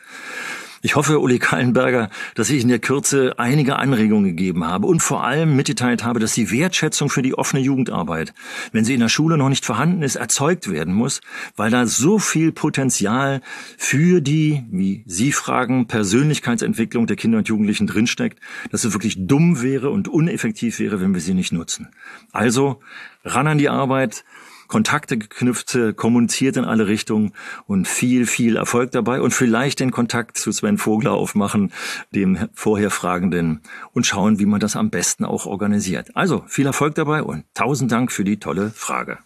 Ich 0.88 0.96
hoffe, 0.96 1.20
Uli 1.20 1.38
Kallenberger, 1.38 2.10
dass 2.34 2.50
ich 2.50 2.62
in 2.62 2.70
der 2.70 2.80
Kürze 2.80 3.34
einige 3.38 3.76
Anregungen 3.76 4.24
gegeben 4.24 4.66
habe 4.66 4.88
und 4.88 5.02
vor 5.02 5.26
allem 5.26 5.54
mitgeteilt 5.54 6.06
habe, 6.06 6.22
dass 6.22 6.32
die 6.32 6.50
Wertschätzung 6.50 7.10
für 7.10 7.22
die 7.22 7.38
offene 7.38 7.62
Jugendarbeit, 7.62 8.34
wenn 8.72 8.86
sie 8.86 8.94
in 8.94 9.02
der 9.02 9.10
Schule 9.10 9.38
noch 9.38 9.50
nicht 9.50 9.66
vorhanden 9.66 10.02
ist, 10.02 10.16
erzeugt 10.16 10.72
werden 10.72 10.94
muss, 10.94 11.20
weil 11.58 11.72
da 11.72 11.88
so 11.88 12.20
viel 12.20 12.54
Potenzial 12.54 13.42
für 13.78 14.22
die, 14.22 14.64
wie 14.72 15.04
Sie 15.06 15.34
fragen, 15.34 15.88
Persönlichkeitsentwicklung 15.88 17.06
der 17.06 17.18
Kinder 17.18 17.40
und 17.40 17.50
Jugendlichen 17.50 17.86
drinsteckt, 17.86 18.40
dass 18.72 18.86
es 18.86 18.94
wirklich 18.94 19.18
dumm 19.28 19.62
wäre 19.62 19.90
und 19.90 20.08
uneffektiv 20.08 20.80
wäre, 20.80 21.02
wenn 21.02 21.14
wir 21.14 21.20
sie 21.20 21.34
nicht 21.34 21.52
nutzen. 21.52 21.90
Also 22.32 22.80
ran 23.26 23.48
an 23.48 23.58
die 23.58 23.68
Arbeit, 23.68 24.24
Kontakte 24.68 25.18
geknüpft, 25.18 25.78
kommuniziert 25.96 26.58
in 26.58 26.66
alle 26.66 26.88
Richtungen 26.88 27.34
und 27.66 27.88
viel, 27.88 28.26
viel 28.26 28.58
Erfolg 28.58 28.92
dabei 28.92 29.22
und 29.22 29.32
vielleicht 29.32 29.80
den 29.80 29.92
Kontakt 29.92 30.38
zu 30.38 30.52
Sven 30.52 30.78
Vogler 30.78 31.14
aufmachen, 31.14 31.72
dem 32.14 32.50
vorher 32.54 32.92
Fragenden 32.92 33.62
und 33.94 34.06
schauen, 34.06 34.40
wie 34.40 34.46
man 34.46 34.60
das 34.60 34.76
am 34.76 34.90
besten 34.90 35.26
auch 35.26 35.46
organisiert. 35.46 36.16
Also 36.16 36.44
viel 36.48 36.66
Erfolg 36.66 36.96
dabei 36.96 37.24
und 37.24 37.46
tausend 37.54 37.92
Dank 37.92 38.12
für 38.12 38.24
die 38.24 38.40
tolle 38.40 38.72
Frage. 38.72 39.20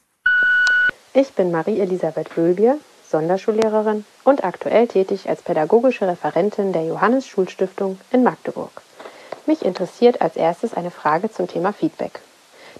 Ich 1.13 1.33
bin 1.33 1.51
Marie-Elisabeth 1.51 2.37
Wölbier, 2.37 2.77
Sonderschullehrerin 3.09 4.05
und 4.23 4.43
aktuell 4.45 4.87
tätig 4.87 5.27
als 5.27 5.41
pädagogische 5.41 6.07
Referentin 6.07 6.71
der 6.71 6.85
Johannes 6.85 7.27
Schulstiftung 7.27 7.99
in 8.11 8.23
Magdeburg. 8.23 8.81
Mich 9.45 9.65
interessiert 9.65 10.21
als 10.21 10.37
erstes 10.37 10.73
eine 10.73 10.91
Frage 10.91 11.29
zum 11.29 11.47
Thema 11.47 11.73
Feedback. 11.73 12.21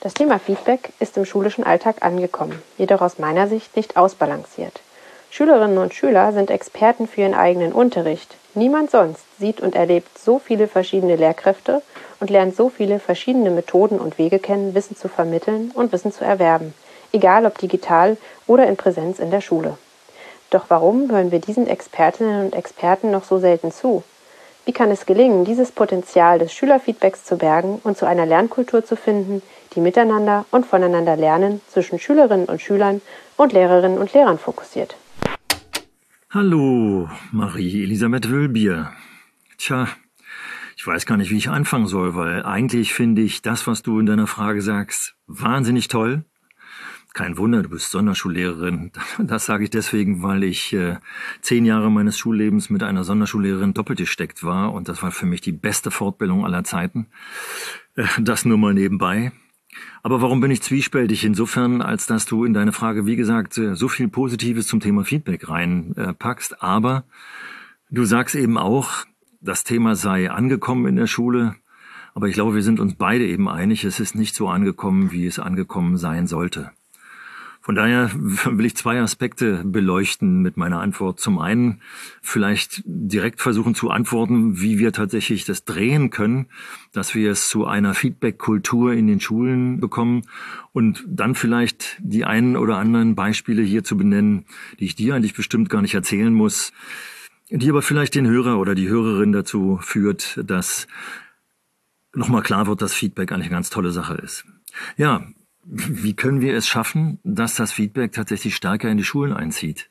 Das 0.03 0.15
Thema 0.15 0.39
Feedback 0.39 0.93
ist 0.99 1.15
im 1.17 1.25
schulischen 1.25 1.63
Alltag 1.63 1.97
angekommen, 2.01 2.59
jedoch 2.79 3.01
aus 3.01 3.19
meiner 3.19 3.47
Sicht 3.47 3.75
nicht 3.75 3.97
ausbalanciert. 3.97 4.81
Schülerinnen 5.29 5.77
und 5.77 5.93
Schüler 5.93 6.33
sind 6.33 6.49
Experten 6.49 7.07
für 7.07 7.21
ihren 7.21 7.35
eigenen 7.35 7.71
Unterricht. 7.71 8.35
Niemand 8.55 8.89
sonst 8.89 9.23
sieht 9.37 9.61
und 9.61 9.75
erlebt 9.75 10.17
so 10.17 10.39
viele 10.39 10.67
verschiedene 10.67 11.17
Lehrkräfte 11.17 11.83
und 12.19 12.31
lernt 12.31 12.55
so 12.55 12.69
viele 12.69 12.97
verschiedene 12.97 13.51
Methoden 13.51 13.99
und 13.99 14.17
Wege 14.17 14.39
kennen, 14.39 14.73
Wissen 14.73 14.97
zu 14.97 15.07
vermitteln 15.07 15.69
und 15.75 15.91
Wissen 15.91 16.11
zu 16.11 16.25
erwerben, 16.25 16.73
egal 17.13 17.45
ob 17.45 17.59
digital 17.59 18.17
oder 18.47 18.65
in 18.65 18.77
Präsenz 18.77 19.19
in 19.19 19.29
der 19.29 19.41
Schule. 19.41 19.77
Doch 20.49 20.65
warum 20.69 21.11
hören 21.11 21.31
wir 21.31 21.39
diesen 21.39 21.67
Expertinnen 21.67 22.45
und 22.45 22.55
Experten 22.55 23.11
noch 23.11 23.23
so 23.23 23.37
selten 23.37 23.71
zu? 23.71 24.03
Wie 24.65 24.73
kann 24.73 24.89
es 24.89 25.05
gelingen, 25.05 25.45
dieses 25.45 25.71
Potenzial 25.71 26.39
des 26.39 26.53
Schülerfeedbacks 26.53 27.23
zu 27.23 27.37
bergen 27.37 27.79
und 27.83 27.97
zu 27.97 28.07
einer 28.07 28.25
Lernkultur 28.25 28.83
zu 28.83 28.95
finden, 28.95 29.41
die 29.75 29.81
miteinander 29.81 30.45
und 30.51 30.65
voneinander 30.65 31.15
lernen 31.15 31.61
zwischen 31.67 31.99
Schülerinnen 31.99 32.47
und 32.47 32.61
Schülern 32.61 33.01
und 33.37 33.53
Lehrerinnen 33.53 33.97
und 33.97 34.13
Lehrern 34.13 34.37
fokussiert. 34.37 34.95
Hallo, 36.29 37.09
Marie 37.31 37.83
Elisabeth 37.83 38.29
Wölbier. 38.29 38.91
Tja, 39.57 39.87
ich 40.77 40.87
weiß 40.87 41.05
gar 41.05 41.17
nicht, 41.17 41.29
wie 41.29 41.37
ich 41.37 41.49
anfangen 41.49 41.87
soll, 41.87 42.15
weil 42.15 42.43
eigentlich 42.43 42.93
finde 42.93 43.21
ich 43.21 43.41
das, 43.41 43.67
was 43.67 43.83
du 43.83 43.99
in 43.99 44.05
deiner 44.05 44.27
Frage 44.27 44.61
sagst, 44.61 45.15
wahnsinnig 45.27 45.87
toll. 45.87 46.25
Kein 47.13 47.37
Wunder, 47.37 47.61
du 47.61 47.69
bist 47.69 47.91
Sonderschullehrerin. 47.91 48.91
Das 49.19 49.45
sage 49.45 49.65
ich 49.65 49.69
deswegen, 49.69 50.23
weil 50.23 50.43
ich 50.43 50.71
äh, 50.71 50.97
zehn 51.41 51.65
Jahre 51.65 51.91
meines 51.91 52.17
Schullebens 52.17 52.69
mit 52.69 52.83
einer 52.83 53.03
Sonderschullehrerin 53.03 53.73
doppelt 53.73 53.99
gesteckt 53.99 54.43
war 54.43 54.73
und 54.73 54.87
das 54.87 55.03
war 55.03 55.11
für 55.11 55.25
mich 55.25 55.41
die 55.41 55.51
beste 55.51 55.91
Fortbildung 55.91 56.45
aller 56.45 56.63
Zeiten. 56.63 57.07
Äh, 57.95 58.05
das 58.19 58.45
nur 58.45 58.57
mal 58.57 58.73
nebenbei. 58.73 59.33
Aber 60.03 60.21
warum 60.21 60.41
bin 60.41 60.51
ich 60.51 60.61
zwiespältig? 60.61 61.23
Insofern, 61.23 61.81
als 61.81 62.07
dass 62.07 62.25
du 62.25 62.43
in 62.45 62.53
deine 62.53 62.73
Frage, 62.73 63.05
wie 63.05 63.15
gesagt, 63.15 63.53
so 63.53 63.87
viel 63.87 64.07
Positives 64.07 64.67
zum 64.67 64.79
Thema 64.79 65.03
Feedback 65.03 65.47
reinpackst. 65.49 66.61
Aber 66.61 67.05
du 67.89 68.03
sagst 68.03 68.35
eben 68.35 68.57
auch, 68.57 69.05
das 69.39 69.63
Thema 69.63 69.95
sei 69.95 70.29
angekommen 70.29 70.87
in 70.87 70.95
der 70.95 71.07
Schule. 71.07 71.55
Aber 72.13 72.27
ich 72.27 72.33
glaube, 72.33 72.55
wir 72.55 72.63
sind 72.63 72.79
uns 72.79 72.95
beide 72.95 73.25
eben 73.25 73.47
einig, 73.47 73.85
es 73.85 73.99
ist 73.99 74.15
nicht 74.15 74.35
so 74.35 74.49
angekommen, 74.49 75.11
wie 75.11 75.25
es 75.25 75.39
angekommen 75.39 75.97
sein 75.97 76.27
sollte. 76.27 76.71
Von 77.61 77.75
daher 77.75 78.11
will 78.15 78.65
ich 78.65 78.75
zwei 78.75 78.99
Aspekte 78.99 79.63
beleuchten 79.63 80.41
mit 80.41 80.57
meiner 80.57 80.81
Antwort. 80.81 81.19
Zum 81.19 81.39
einen 81.39 81.81
vielleicht 82.21 82.81
direkt 82.85 83.39
versuchen 83.39 83.75
zu 83.75 83.91
antworten, 83.91 84.59
wie 84.59 84.79
wir 84.79 84.91
tatsächlich 84.91 85.45
das 85.45 85.63
drehen 85.63 86.09
können, 86.09 86.47
dass 86.91 87.13
wir 87.13 87.31
es 87.31 87.49
zu 87.49 87.65
einer 87.65 87.93
Feedback-Kultur 87.93 88.93
in 88.93 89.07
den 89.07 89.19
Schulen 89.19 89.79
bekommen 89.79 90.23
und 90.73 91.05
dann 91.07 91.35
vielleicht 91.35 91.97
die 91.99 92.25
einen 92.25 92.57
oder 92.57 92.77
anderen 92.77 93.15
Beispiele 93.15 93.61
hier 93.61 93.83
zu 93.83 93.95
benennen, 93.95 94.45
die 94.79 94.85
ich 94.85 94.95
dir 94.95 95.15
eigentlich 95.15 95.35
bestimmt 95.35 95.69
gar 95.69 95.81
nicht 95.81 95.93
erzählen 95.93 96.33
muss, 96.33 96.73
die 97.49 97.69
aber 97.69 97.81
vielleicht 97.81 98.15
den 98.15 98.27
Hörer 98.27 98.59
oder 98.59 98.75
die 98.75 98.87
Hörerin 98.87 99.33
dazu 99.33 99.77
führt, 99.81 100.39
dass 100.43 100.87
nochmal 102.13 102.41
klar 102.41 102.67
wird, 102.67 102.81
dass 102.81 102.93
Feedback 102.93 103.31
eigentlich 103.31 103.47
eine 103.47 103.55
ganz 103.55 103.69
tolle 103.69 103.91
Sache 103.91 104.15
ist. 104.15 104.45
Ja, 104.97 105.27
wie 105.71 106.13
können 106.13 106.41
wir 106.41 106.55
es 106.55 106.67
schaffen, 106.67 107.19
dass 107.23 107.55
das 107.55 107.71
Feedback 107.71 108.11
tatsächlich 108.11 108.55
stärker 108.55 108.89
in 108.89 108.97
die 108.97 109.05
Schulen 109.05 109.31
einzieht? 109.31 109.89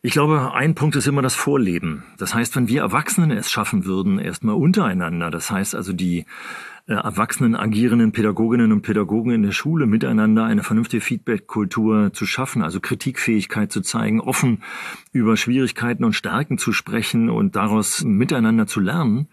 Ich 0.00 0.12
glaube, 0.12 0.52
ein 0.54 0.74
Punkt 0.74 0.96
ist 0.96 1.06
immer 1.06 1.22
das 1.22 1.34
Vorleben. 1.34 2.04
Das 2.18 2.34
heißt, 2.34 2.56
wenn 2.56 2.68
wir 2.68 2.80
Erwachsenen 2.80 3.30
es 3.30 3.50
schaffen 3.50 3.84
würden, 3.84 4.18
erstmal 4.18 4.56
untereinander, 4.56 5.30
das 5.30 5.50
heißt 5.50 5.74
also 5.74 5.92
die 5.92 6.24
äh, 6.88 6.94
erwachsenen 6.94 7.54
agierenden 7.54 8.10
Pädagoginnen 8.10 8.72
und 8.72 8.82
Pädagogen 8.82 9.32
in 9.32 9.42
der 9.42 9.52
Schule 9.52 9.86
miteinander 9.86 10.44
eine 10.44 10.64
vernünftige 10.64 11.00
Feedback-Kultur 11.00 12.12
zu 12.12 12.26
schaffen, 12.26 12.62
also 12.62 12.80
Kritikfähigkeit 12.80 13.70
zu 13.70 13.80
zeigen, 13.80 14.20
offen 14.20 14.64
über 15.12 15.36
Schwierigkeiten 15.36 16.04
und 16.04 16.14
Stärken 16.14 16.58
zu 16.58 16.72
sprechen 16.72 17.30
und 17.30 17.54
daraus 17.54 18.02
miteinander 18.02 18.66
zu 18.66 18.80
lernen, 18.80 19.28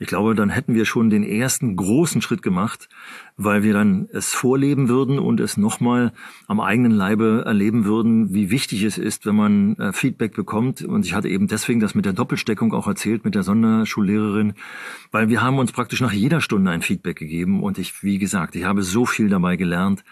ich 0.00 0.06
glaube, 0.06 0.34
dann 0.34 0.48
hätten 0.48 0.74
wir 0.74 0.86
schon 0.86 1.10
den 1.10 1.22
ersten 1.22 1.76
großen 1.76 2.22
Schritt 2.22 2.40
gemacht, 2.40 2.88
weil 3.36 3.62
wir 3.62 3.74
dann 3.74 4.08
es 4.12 4.32
vorleben 4.32 4.88
würden 4.88 5.18
und 5.18 5.40
es 5.40 5.58
nochmal 5.58 6.12
am 6.46 6.58
eigenen 6.58 6.90
Leibe 6.90 7.42
erleben 7.44 7.84
würden, 7.84 8.32
wie 8.32 8.50
wichtig 8.50 8.82
es 8.82 8.96
ist, 8.96 9.26
wenn 9.26 9.36
man 9.36 9.76
äh, 9.76 9.92
Feedback 9.92 10.34
bekommt. 10.34 10.80
Und 10.80 11.04
ich 11.04 11.12
hatte 11.12 11.28
eben 11.28 11.48
deswegen 11.48 11.80
das 11.80 11.94
mit 11.94 12.06
der 12.06 12.14
Doppelsteckung 12.14 12.72
auch 12.72 12.86
erzählt 12.86 13.26
mit 13.26 13.34
der 13.34 13.42
Sonderschullehrerin, 13.42 14.54
weil 15.12 15.28
wir 15.28 15.42
haben 15.42 15.58
uns 15.58 15.70
praktisch 15.70 16.00
nach 16.00 16.12
jeder 16.12 16.40
Stunde 16.40 16.70
ein 16.70 16.80
Feedback 16.80 17.18
gegeben 17.18 17.62
und 17.62 17.78
ich, 17.78 18.02
wie 18.02 18.16
gesagt, 18.16 18.56
ich 18.56 18.64
habe 18.64 18.82
so 18.82 19.04
viel 19.04 19.28
dabei 19.28 19.56
gelernt. 19.56 20.02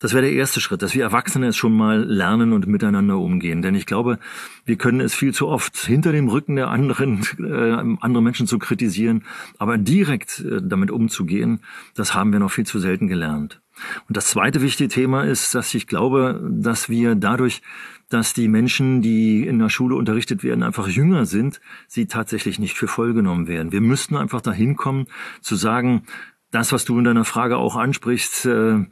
Das 0.00 0.12
wäre 0.12 0.24
der 0.24 0.32
erste 0.32 0.60
Schritt, 0.60 0.82
dass 0.82 0.94
wir 0.94 1.02
Erwachsene 1.02 1.46
es 1.46 1.56
schon 1.56 1.72
mal 1.72 2.04
lernen 2.04 2.52
und 2.52 2.66
miteinander 2.66 3.16
umgehen. 3.16 3.62
Denn 3.62 3.74
ich 3.74 3.86
glaube, 3.86 4.18
wir 4.66 4.76
können 4.76 5.00
es 5.00 5.14
viel 5.14 5.32
zu 5.32 5.48
oft 5.48 5.78
hinter 5.78 6.12
dem 6.12 6.28
Rücken 6.28 6.56
der 6.56 6.68
anderen, 6.68 7.22
äh, 7.38 7.96
andere 8.02 8.22
Menschen 8.22 8.46
zu 8.46 8.58
kritisieren 8.58 9.24
aber 9.58 9.78
direkt 9.78 10.40
äh, 10.40 10.60
damit 10.62 10.90
umzugehen, 10.90 11.60
das 11.94 12.14
haben 12.14 12.32
wir 12.32 12.40
noch 12.40 12.50
viel 12.50 12.66
zu 12.66 12.78
selten 12.78 13.08
gelernt. 13.08 13.60
Und 14.08 14.16
das 14.16 14.26
zweite 14.26 14.62
wichtige 14.62 14.88
Thema 14.88 15.24
ist, 15.24 15.54
dass 15.54 15.74
ich 15.74 15.86
glaube, 15.86 16.40
dass 16.50 16.88
wir 16.88 17.14
dadurch, 17.14 17.62
dass 18.08 18.34
die 18.34 18.48
Menschen, 18.48 19.02
die 19.02 19.46
in 19.46 19.58
der 19.58 19.68
Schule 19.68 19.94
unterrichtet 19.94 20.42
werden, 20.42 20.62
einfach 20.62 20.88
jünger 20.88 21.26
sind, 21.26 21.60
sie 21.86 22.06
tatsächlich 22.06 22.58
nicht 22.58 22.76
für 22.76 22.88
voll 22.88 23.14
genommen 23.14 23.46
werden. 23.48 23.72
Wir 23.72 23.80
müssten 23.80 24.16
einfach 24.16 24.40
dahin 24.40 24.76
kommen, 24.76 25.06
zu 25.40 25.56
sagen, 25.56 26.02
das, 26.50 26.72
was 26.72 26.84
du 26.84 26.98
in 26.98 27.04
deiner 27.04 27.24
Frage 27.24 27.56
auch 27.56 27.76
ansprichst, 27.76 28.46
äh, 28.46 28.84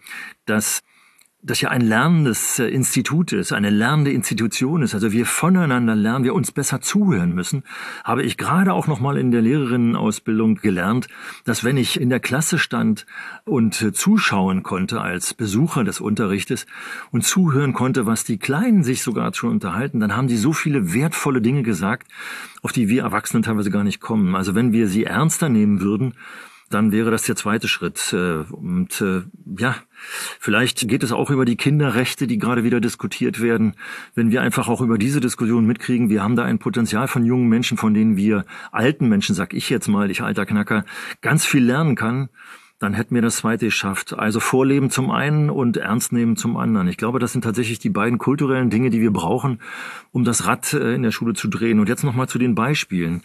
dass 0.46 0.82
das 1.40 1.60
ja 1.60 1.68
ein 1.68 1.82
lernendes 1.82 2.58
äh, 2.58 2.66
Institut 2.66 3.32
ist, 3.32 3.52
eine 3.52 3.70
lernende 3.70 4.10
Institution 4.10 4.82
ist, 4.82 4.94
also 4.94 5.12
wir 5.12 5.24
voneinander 5.24 5.94
lernen, 5.94 6.24
wir 6.24 6.34
uns 6.34 6.50
besser 6.50 6.80
zuhören 6.80 7.32
müssen, 7.32 7.62
habe 8.02 8.24
ich 8.24 8.36
gerade 8.36 8.72
auch 8.72 8.88
noch 8.88 8.98
mal 8.98 9.16
in 9.16 9.30
der 9.30 9.40
Lehrerinnenausbildung 9.40 10.56
gelernt, 10.56 11.06
dass 11.44 11.62
wenn 11.62 11.76
ich 11.76 12.00
in 12.00 12.10
der 12.10 12.18
Klasse 12.18 12.58
stand 12.58 13.06
und 13.44 13.80
äh, 13.82 13.92
zuschauen 13.92 14.64
konnte 14.64 15.00
als 15.00 15.32
Besucher 15.32 15.84
des 15.84 16.00
Unterrichtes 16.00 16.66
und 17.12 17.24
zuhören 17.24 17.72
konnte, 17.72 18.04
was 18.04 18.24
die 18.24 18.38
Kleinen 18.38 18.82
sich 18.82 19.02
sogar 19.02 19.32
schon 19.32 19.50
unterhalten, 19.50 20.00
dann 20.00 20.16
haben 20.16 20.26
die 20.26 20.36
so 20.36 20.52
viele 20.52 20.92
wertvolle 20.92 21.40
Dinge 21.40 21.62
gesagt, 21.62 22.08
auf 22.62 22.72
die 22.72 22.88
wir 22.88 23.02
Erwachsenen 23.02 23.44
teilweise 23.44 23.70
gar 23.70 23.84
nicht 23.84 24.00
kommen. 24.00 24.34
Also 24.34 24.56
wenn 24.56 24.72
wir 24.72 24.88
sie 24.88 25.04
ernster 25.04 25.48
nehmen 25.48 25.80
würden, 25.80 26.14
dann 26.70 26.92
wäre 26.92 27.10
das 27.10 27.22
der 27.22 27.36
zweite 27.36 27.68
Schritt. 27.68 28.12
Äh, 28.12 28.44
und 28.52 29.00
äh, 29.00 29.22
ja, 29.58 29.76
vielleicht 30.40 30.88
geht 30.88 31.02
es 31.02 31.12
auch 31.12 31.30
über 31.30 31.44
die 31.44 31.56
Kinderrechte, 31.56 32.26
die 32.26 32.38
gerade 32.38 32.64
wieder 32.64 32.80
diskutiert 32.80 33.40
werden. 33.40 33.74
Wenn 34.14 34.30
wir 34.30 34.42
einfach 34.42 34.68
auch 34.68 34.80
über 34.80 34.98
diese 34.98 35.20
Diskussion 35.20 35.66
mitkriegen, 35.66 36.10
wir 36.10 36.22
haben 36.22 36.36
da 36.36 36.44
ein 36.44 36.58
Potenzial 36.58 37.08
von 37.08 37.24
jungen 37.24 37.48
Menschen, 37.48 37.76
von 37.76 37.94
denen 37.94 38.16
wir 38.16 38.44
alten 38.72 39.08
Menschen, 39.08 39.34
sag 39.34 39.54
ich 39.54 39.70
jetzt 39.70 39.88
mal, 39.88 40.10
ich 40.10 40.22
alter 40.22 40.46
Knacker, 40.46 40.84
ganz 41.20 41.44
viel 41.44 41.64
lernen 41.64 41.96
kann 41.96 42.28
dann 42.78 42.94
hätten 42.94 43.14
wir 43.14 43.22
das 43.22 43.36
zweite 43.36 43.66
geschafft. 43.66 44.14
Also 44.16 44.38
Vorleben 44.38 44.90
zum 44.90 45.10
einen 45.10 45.50
und 45.50 45.76
Ernst 45.76 46.12
nehmen 46.12 46.36
zum 46.36 46.56
anderen. 46.56 46.86
Ich 46.86 46.96
glaube, 46.96 47.18
das 47.18 47.32
sind 47.32 47.42
tatsächlich 47.42 47.80
die 47.80 47.90
beiden 47.90 48.18
kulturellen 48.18 48.70
Dinge, 48.70 48.90
die 48.90 49.00
wir 49.00 49.10
brauchen, 49.10 49.60
um 50.12 50.24
das 50.24 50.46
Rad 50.46 50.72
äh, 50.72 50.94
in 50.94 51.02
der 51.02 51.10
Schule 51.10 51.34
zu 51.34 51.48
drehen. 51.48 51.80
Und 51.80 51.88
jetzt 51.88 52.04
nochmal 52.04 52.28
zu 52.28 52.38
den 52.38 52.54
Beispielen. 52.54 53.22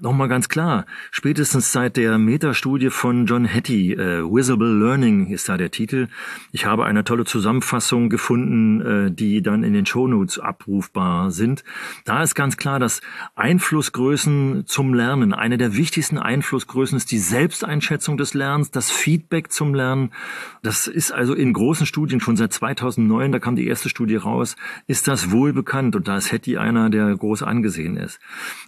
Nochmal 0.00 0.28
ganz 0.28 0.48
klar, 0.48 0.86
spätestens 1.10 1.72
seit 1.72 1.96
der 1.96 2.18
Metastudie 2.18 2.90
von 2.90 3.26
John 3.26 3.46
Hattie, 3.46 3.92
äh, 3.94 4.22
Visible 4.22 4.78
Learning 4.78 5.28
ist 5.28 5.48
da 5.48 5.56
der 5.56 5.70
Titel. 5.70 6.08
Ich 6.52 6.66
habe 6.66 6.84
eine 6.84 7.04
tolle 7.04 7.24
Zusammenfassung 7.24 8.10
gefunden, 8.10 8.80
äh, 8.80 9.10
die 9.12 9.40
dann 9.40 9.62
in 9.62 9.72
den 9.72 9.86
Shownotes 9.86 10.40
abrufbar 10.40 11.30
sind. 11.30 11.62
Da 12.04 12.22
ist 12.22 12.34
ganz 12.34 12.56
klar, 12.56 12.80
dass 12.80 13.00
Einflussgrößen 13.36 14.64
zum 14.66 14.94
Lernen, 14.94 15.32
eine 15.32 15.58
der 15.58 15.76
wichtigsten 15.76 16.18
Einflussgrößen 16.18 16.96
ist 16.96 17.10
die 17.12 17.18
Selbsteinschätzung 17.18 18.16
des 18.16 18.34
Lernens, 18.34 18.70
das 18.70 18.95
Feedback 18.96 19.52
zum 19.52 19.74
Lernen. 19.74 20.10
Das 20.62 20.86
ist 20.86 21.12
also 21.12 21.34
in 21.34 21.52
großen 21.52 21.86
Studien 21.86 22.20
schon 22.20 22.36
seit 22.36 22.52
2009, 22.52 23.32
da 23.32 23.38
kam 23.38 23.56
die 23.56 23.66
erste 23.66 23.88
Studie 23.88 24.16
raus, 24.16 24.56
ist 24.86 25.06
das 25.06 25.30
wohl 25.30 25.52
bekannt 25.52 25.94
und 25.94 26.08
da 26.08 26.16
ist 26.16 26.32
Hattie 26.32 26.58
einer, 26.58 26.90
der 26.90 27.14
groß 27.14 27.42
angesehen 27.42 27.96
ist. 27.96 28.18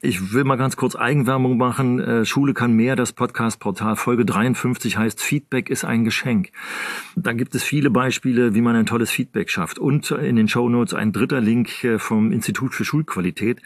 Ich 0.02 0.32
will 0.32 0.44
mal 0.44 0.56
ganz 0.56 0.76
kurz 0.76 0.94
Eigenwerbung 0.94 1.56
machen. 1.56 1.98
Äh, 2.00 2.24
Schule 2.24 2.54
kann 2.54 2.72
mehr, 2.72 2.96
das 2.96 3.12
Podcast-Portal 3.12 3.96
Folge 3.96 4.24
53 4.24 4.96
heißt 4.96 5.22
Feedback 5.22 5.70
ist 5.70 5.84
ein 5.84 6.04
Geschenk. 6.04 6.50
Da 7.16 7.32
gibt 7.32 7.54
es 7.54 7.62
viele 7.62 7.90
Beispiele, 7.90 8.54
wie 8.54 8.60
man 8.60 8.76
ein 8.76 8.86
tolles 8.86 9.10
Feedback 9.10 9.50
schafft. 9.50 9.78
Und 9.78 10.10
in 10.10 10.36
den 10.36 10.48
Show 10.48 10.68
Notes 10.68 10.94
ein 10.94 11.12
dritter 11.12 11.40
Link 11.40 11.84
äh, 11.84 11.98
vom 11.98 12.32
Institut 12.32 12.74
für 12.74 12.84
Schulqualität 12.84 13.60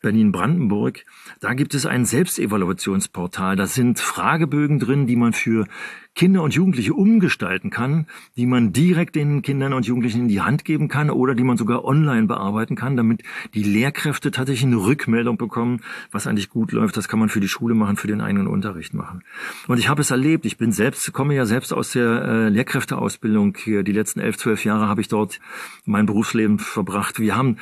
Berlin-Brandenburg. 0.00 1.04
Da 1.40 1.54
gibt 1.54 1.74
es 1.74 1.86
ein 1.86 2.04
Selbstevaluationsportal. 2.04 3.56
Da 3.56 3.66
sind 3.66 3.98
Fragebögen 3.98 4.78
drin, 4.78 5.06
die 5.06 5.16
man 5.16 5.32
für 5.32 5.66
Kinder 6.14 6.42
und 6.42 6.54
Jugendliche 6.54 6.92
umgestalten 6.92 7.70
kann, 7.70 8.06
die 8.36 8.46
man 8.46 8.72
direkt 8.72 9.14
den 9.14 9.42
Kindern 9.42 9.72
und 9.72 9.86
Jugendlichen 9.86 10.22
in 10.22 10.28
die 10.28 10.40
Hand 10.40 10.64
geben 10.64 10.88
kann 10.88 11.08
oder 11.10 11.34
die 11.34 11.44
man 11.44 11.56
sogar 11.56 11.84
online 11.84 12.26
bearbeiten 12.26 12.76
kann, 12.76 12.96
damit 12.96 13.22
die 13.54 13.62
Lehrkräfte 13.62 14.30
tatsächlich 14.30 14.66
eine 14.66 14.84
Rückmeldung 14.84 15.38
bekommen, 15.38 15.80
was 16.10 16.26
eigentlich 16.26 16.50
gut 16.50 16.72
läuft. 16.72 16.96
Das 16.96 17.08
kann 17.08 17.18
man 17.18 17.28
für 17.28 17.40
die 17.40 17.48
Schule 17.48 17.74
machen, 17.74 17.96
für 17.96 18.08
den 18.08 18.20
eigenen 18.20 18.48
Unterricht 18.48 18.92
machen. 18.92 19.22
Und 19.68 19.78
ich 19.78 19.88
habe 19.88 20.00
es 20.00 20.10
erlebt. 20.10 20.44
Ich 20.44 20.58
bin 20.58 20.72
selbst, 20.72 21.12
komme 21.12 21.34
ja 21.34 21.46
selbst 21.46 21.72
aus 21.72 21.92
der 21.92 22.22
äh, 22.22 22.48
Lehrkräfteausbildung. 22.48 23.56
Hier 23.56 23.82
die 23.82 23.92
letzten 23.92 24.20
elf, 24.20 24.36
zwölf 24.36 24.64
Jahre 24.64 24.88
habe 24.88 25.00
ich 25.00 25.08
dort 25.08 25.40
mein 25.84 26.06
Berufsleben 26.06 26.58
verbracht. 26.58 27.20
Wir 27.20 27.36
haben 27.36 27.56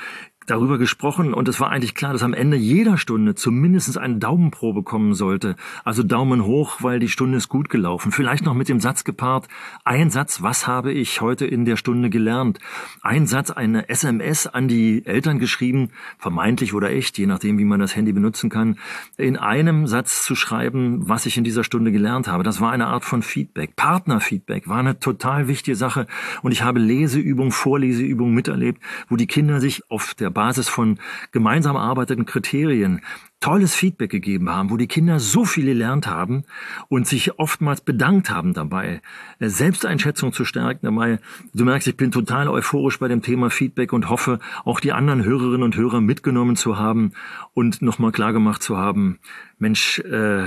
darüber 0.50 0.78
gesprochen 0.78 1.34
und 1.34 1.48
es 1.48 1.60
war 1.60 1.70
eigentlich 1.70 1.94
klar, 1.94 2.12
dass 2.12 2.22
am 2.22 2.34
Ende 2.34 2.56
jeder 2.56 2.96
Stunde 2.98 3.34
zumindest 3.34 3.98
eine 3.98 4.16
Daumenprobe 4.16 4.82
kommen 4.82 5.14
sollte. 5.14 5.56
Also 5.84 6.02
Daumen 6.02 6.44
hoch, 6.44 6.78
weil 6.80 6.98
die 6.98 7.08
Stunde 7.08 7.38
ist 7.38 7.48
gut 7.48 7.68
gelaufen. 7.68 8.12
Vielleicht 8.12 8.44
noch 8.44 8.54
mit 8.54 8.68
dem 8.68 8.80
Satz 8.80 9.04
gepaart, 9.04 9.48
ein 9.84 10.10
Satz, 10.10 10.42
was 10.42 10.66
habe 10.66 10.92
ich 10.92 11.20
heute 11.20 11.46
in 11.46 11.64
der 11.64 11.76
Stunde 11.76 12.10
gelernt? 12.10 12.58
Ein 13.02 13.26
Satz, 13.26 13.50
eine 13.50 13.88
SMS 13.88 14.46
an 14.46 14.68
die 14.68 15.04
Eltern 15.06 15.38
geschrieben, 15.38 15.90
vermeintlich 16.18 16.74
oder 16.74 16.90
echt, 16.90 17.18
je 17.18 17.26
nachdem, 17.26 17.58
wie 17.58 17.64
man 17.64 17.80
das 17.80 17.94
Handy 17.94 18.12
benutzen 18.12 18.50
kann, 18.50 18.78
in 19.16 19.36
einem 19.36 19.86
Satz 19.86 20.22
zu 20.22 20.34
schreiben, 20.34 21.08
was 21.08 21.26
ich 21.26 21.36
in 21.36 21.44
dieser 21.44 21.64
Stunde 21.64 21.92
gelernt 21.92 22.28
habe. 22.28 22.42
Das 22.42 22.60
war 22.60 22.72
eine 22.72 22.86
Art 22.86 23.04
von 23.04 23.22
Feedback. 23.22 23.76
Partnerfeedback 23.76 24.68
war 24.68 24.78
eine 24.78 24.98
total 24.98 25.48
wichtige 25.48 25.76
Sache 25.76 26.06
und 26.42 26.52
ich 26.52 26.62
habe 26.62 26.80
Leseübungen, 26.80 27.52
Vorleseübungen 27.52 28.34
miterlebt, 28.34 28.82
wo 29.08 29.16
die 29.16 29.26
Kinder 29.26 29.60
sich 29.60 29.82
auf 29.90 30.14
der 30.14 30.30
Basis 30.38 30.68
von 30.68 31.00
gemeinsam 31.32 31.74
erarbeiteten 31.74 32.24
Kriterien 32.24 33.00
tolles 33.40 33.74
Feedback 33.74 34.10
gegeben 34.10 34.50
haben, 34.50 34.70
wo 34.70 34.76
die 34.76 34.86
Kinder 34.86 35.18
so 35.18 35.44
viel 35.44 35.64
gelernt 35.64 36.06
haben 36.06 36.44
und 36.86 37.08
sich 37.08 37.40
oftmals 37.40 37.80
bedankt 37.80 38.30
haben 38.30 38.54
dabei, 38.54 39.02
äh, 39.40 39.48
Selbsteinschätzung 39.48 40.32
zu 40.32 40.44
stärken 40.44 40.86
dabei. 40.86 41.18
Du 41.54 41.64
merkst, 41.64 41.88
ich 41.88 41.96
bin 41.96 42.12
total 42.12 42.46
euphorisch 42.48 43.00
bei 43.00 43.08
dem 43.08 43.20
Thema 43.20 43.50
Feedback 43.50 43.92
und 43.92 44.08
hoffe, 44.08 44.38
auch 44.64 44.78
die 44.78 44.92
anderen 44.92 45.24
Hörerinnen 45.24 45.64
und 45.64 45.74
Hörer 45.74 46.00
mitgenommen 46.00 46.54
zu 46.54 46.78
haben 46.78 47.10
und 47.52 47.82
nochmal 47.82 48.12
klargemacht 48.12 48.62
zu 48.62 48.76
haben, 48.76 49.18
Mensch, 49.58 49.98
äh, 49.98 50.46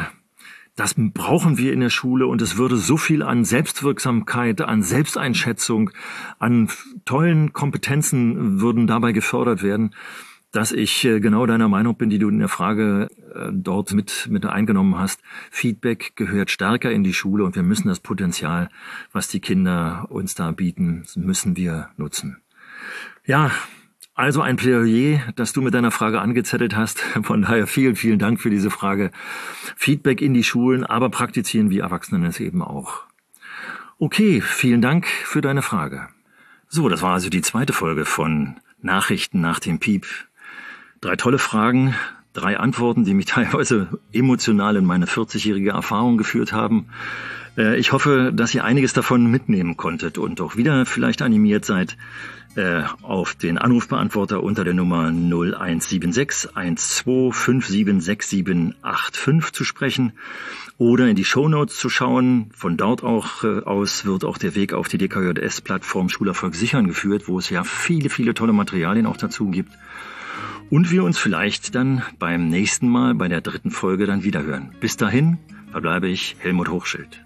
das 0.76 0.96
brauchen 0.98 1.58
wir 1.58 1.74
in 1.74 1.82
der 1.82 1.90
Schule 1.90 2.28
und 2.28 2.42
es 2.42 2.58
würde 2.58 2.78
so 2.78 2.98
viel 2.98 3.24
an 3.24 3.44
Selbstwirksamkeit, 3.44 4.62
an 4.62 4.84
Selbsteinschätzung, 4.84 5.92
an 6.40 6.70
tollen 7.06 7.54
Kompetenzen 7.54 8.62
würden 8.62 8.88
dabei 8.88 9.12
gefördert 9.12 9.64
werden, 9.64 9.94
dass 10.52 10.72
ich 10.72 11.06
äh, 11.06 11.20
genau 11.20 11.46
deiner 11.46 11.70
Meinung 11.70 11.96
bin, 11.96 12.10
die 12.10 12.20
du 12.20 12.30
in 12.30 12.40
der 12.40 12.50
Frage 12.50 13.10
äh, 13.34 13.50
dort 13.52 13.94
mit, 13.94 14.28
mit 14.30 14.46
eingenommen 14.46 14.98
hast. 14.98 15.22
Feedback 15.50 16.14
gehört 16.16 16.52
stärker 16.52 16.92
in 16.92 17.04
die 17.04 17.14
Schule 17.14 17.44
und 17.46 17.56
wir 17.56 17.64
müssen 17.64 17.88
das 17.88 18.00
Potenzial, 18.00 18.70
was 19.12 19.28
die 19.28 19.40
Kinder 19.40 20.08
uns 20.10 20.36
da 20.36 20.52
bieten, 20.52 21.06
müssen 21.16 21.56
wir 21.56 21.90
nutzen. 21.98 22.42
Ja, 23.26 23.52
also 24.14 24.42
ein 24.42 24.58
Plädoyer, 24.58 25.22
das 25.36 25.54
du 25.54 25.62
mit 25.62 25.74
deiner 25.74 25.92
Frage 25.92 26.22
angezettelt 26.22 26.76
hast. 26.76 27.00
Von 27.24 27.44
daher 27.44 27.68
vielen, 27.68 27.96
vielen 27.96 28.20
Dank 28.20 28.42
für 28.42 28.50
diese 28.50 28.70
Frage. 28.70 29.12
Feedback 29.76 30.22
in 30.22 30.34
die 30.34 30.44
Schulen, 30.44 30.86
aber 30.86 31.10
praktizieren 31.10 31.70
wie 31.70 31.80
Erwachsenen 31.80 32.26
es 32.26 32.40
eben 32.40 32.62
auch. 32.62 33.02
Okay, 34.00 34.42
vielen 34.42 34.82
Dank 34.82 35.08
für 35.08 35.42
deine 35.42 35.62
Frage. 35.62 36.08
So, 36.68 36.90
das 36.90 37.02
war 37.02 37.14
also 37.14 37.30
die 37.30 37.42
zweite 37.42 37.74
Folge 37.74 38.06
von 38.06 38.60
Nachrichten 38.82 39.42
nach 39.42 39.60
dem 39.60 39.80
Piep. 39.80 40.08
Drei 41.02 41.16
tolle 41.16 41.38
Fragen, 41.38 41.96
drei 42.34 42.58
Antworten, 42.58 43.06
die 43.06 43.14
mich 43.14 43.26
teilweise 43.28 44.00
emotional 44.12 44.76
in 44.76 44.86
meine 44.86 45.06
40-jährige 45.06 45.72
Erfahrung 45.72 46.18
geführt 46.18 46.54
haben. 46.54 46.88
Äh, 47.58 47.78
ich 47.78 47.92
hoffe, 47.92 48.32
dass 48.34 48.56
ihr 48.56 48.64
einiges 48.64 48.94
davon 48.94 49.28
mitnehmen 49.28 49.76
konntet 49.78 50.18
und 50.18 50.42
auch 50.42 50.56
wieder 50.56 50.86
vielleicht 50.86 51.22
animiert 51.22 51.66
seid, 51.66 51.98
äh, 52.56 52.84
auf 53.02 53.36
den 53.36 53.58
Anrufbeantworter 53.58 54.44
unter 54.44 54.66
der 54.66 54.74
Nummer 54.74 55.08
0176 55.08 56.52
12576785 56.54 59.54
zu 59.54 59.64
sprechen 59.64 60.12
oder 60.78 61.08
in 61.08 61.16
die 61.16 61.24
Shownotes 61.24 61.78
zu 61.78 61.90
schauen. 61.90 62.50
Von 62.54 62.76
dort 62.76 63.04
auch 63.04 63.46
äh, 63.46 63.62
aus 63.64 64.06
wird 64.06 64.26
auch 64.26 64.38
der 64.38 64.54
Weg 64.56 64.74
auf 64.74 64.90
die 64.90 64.98
DKJS-Plattform 64.98 66.10
Schulerfolg 66.10 66.56
sichern 66.56 66.88
geführt, 66.88 67.30
wo 67.30 67.40
es 67.40 67.50
ja 67.50 67.64
viele, 67.64 68.10
viele 68.10 68.34
tolle 68.34 68.52
Materialien 68.52 69.06
auch 69.06 69.16
dazu 69.16 69.50
gibt. 69.50 69.72
Und 70.72 70.90
wir 70.90 71.04
uns 71.04 71.18
vielleicht 71.18 71.76
dann 71.76 72.02
beim 72.18 72.48
nächsten 72.48 72.88
Mal, 72.88 73.14
bei 73.14 73.28
der 73.28 73.42
dritten 73.42 73.72
Folge 73.72 74.06
dann 74.06 74.24
wiederhören. 74.24 74.74
Bis 74.80 74.96
dahin 74.96 75.38
verbleibe 75.70 76.08
ich 76.08 76.38
Helmut 76.40 76.70
Hochschild. 76.70 77.26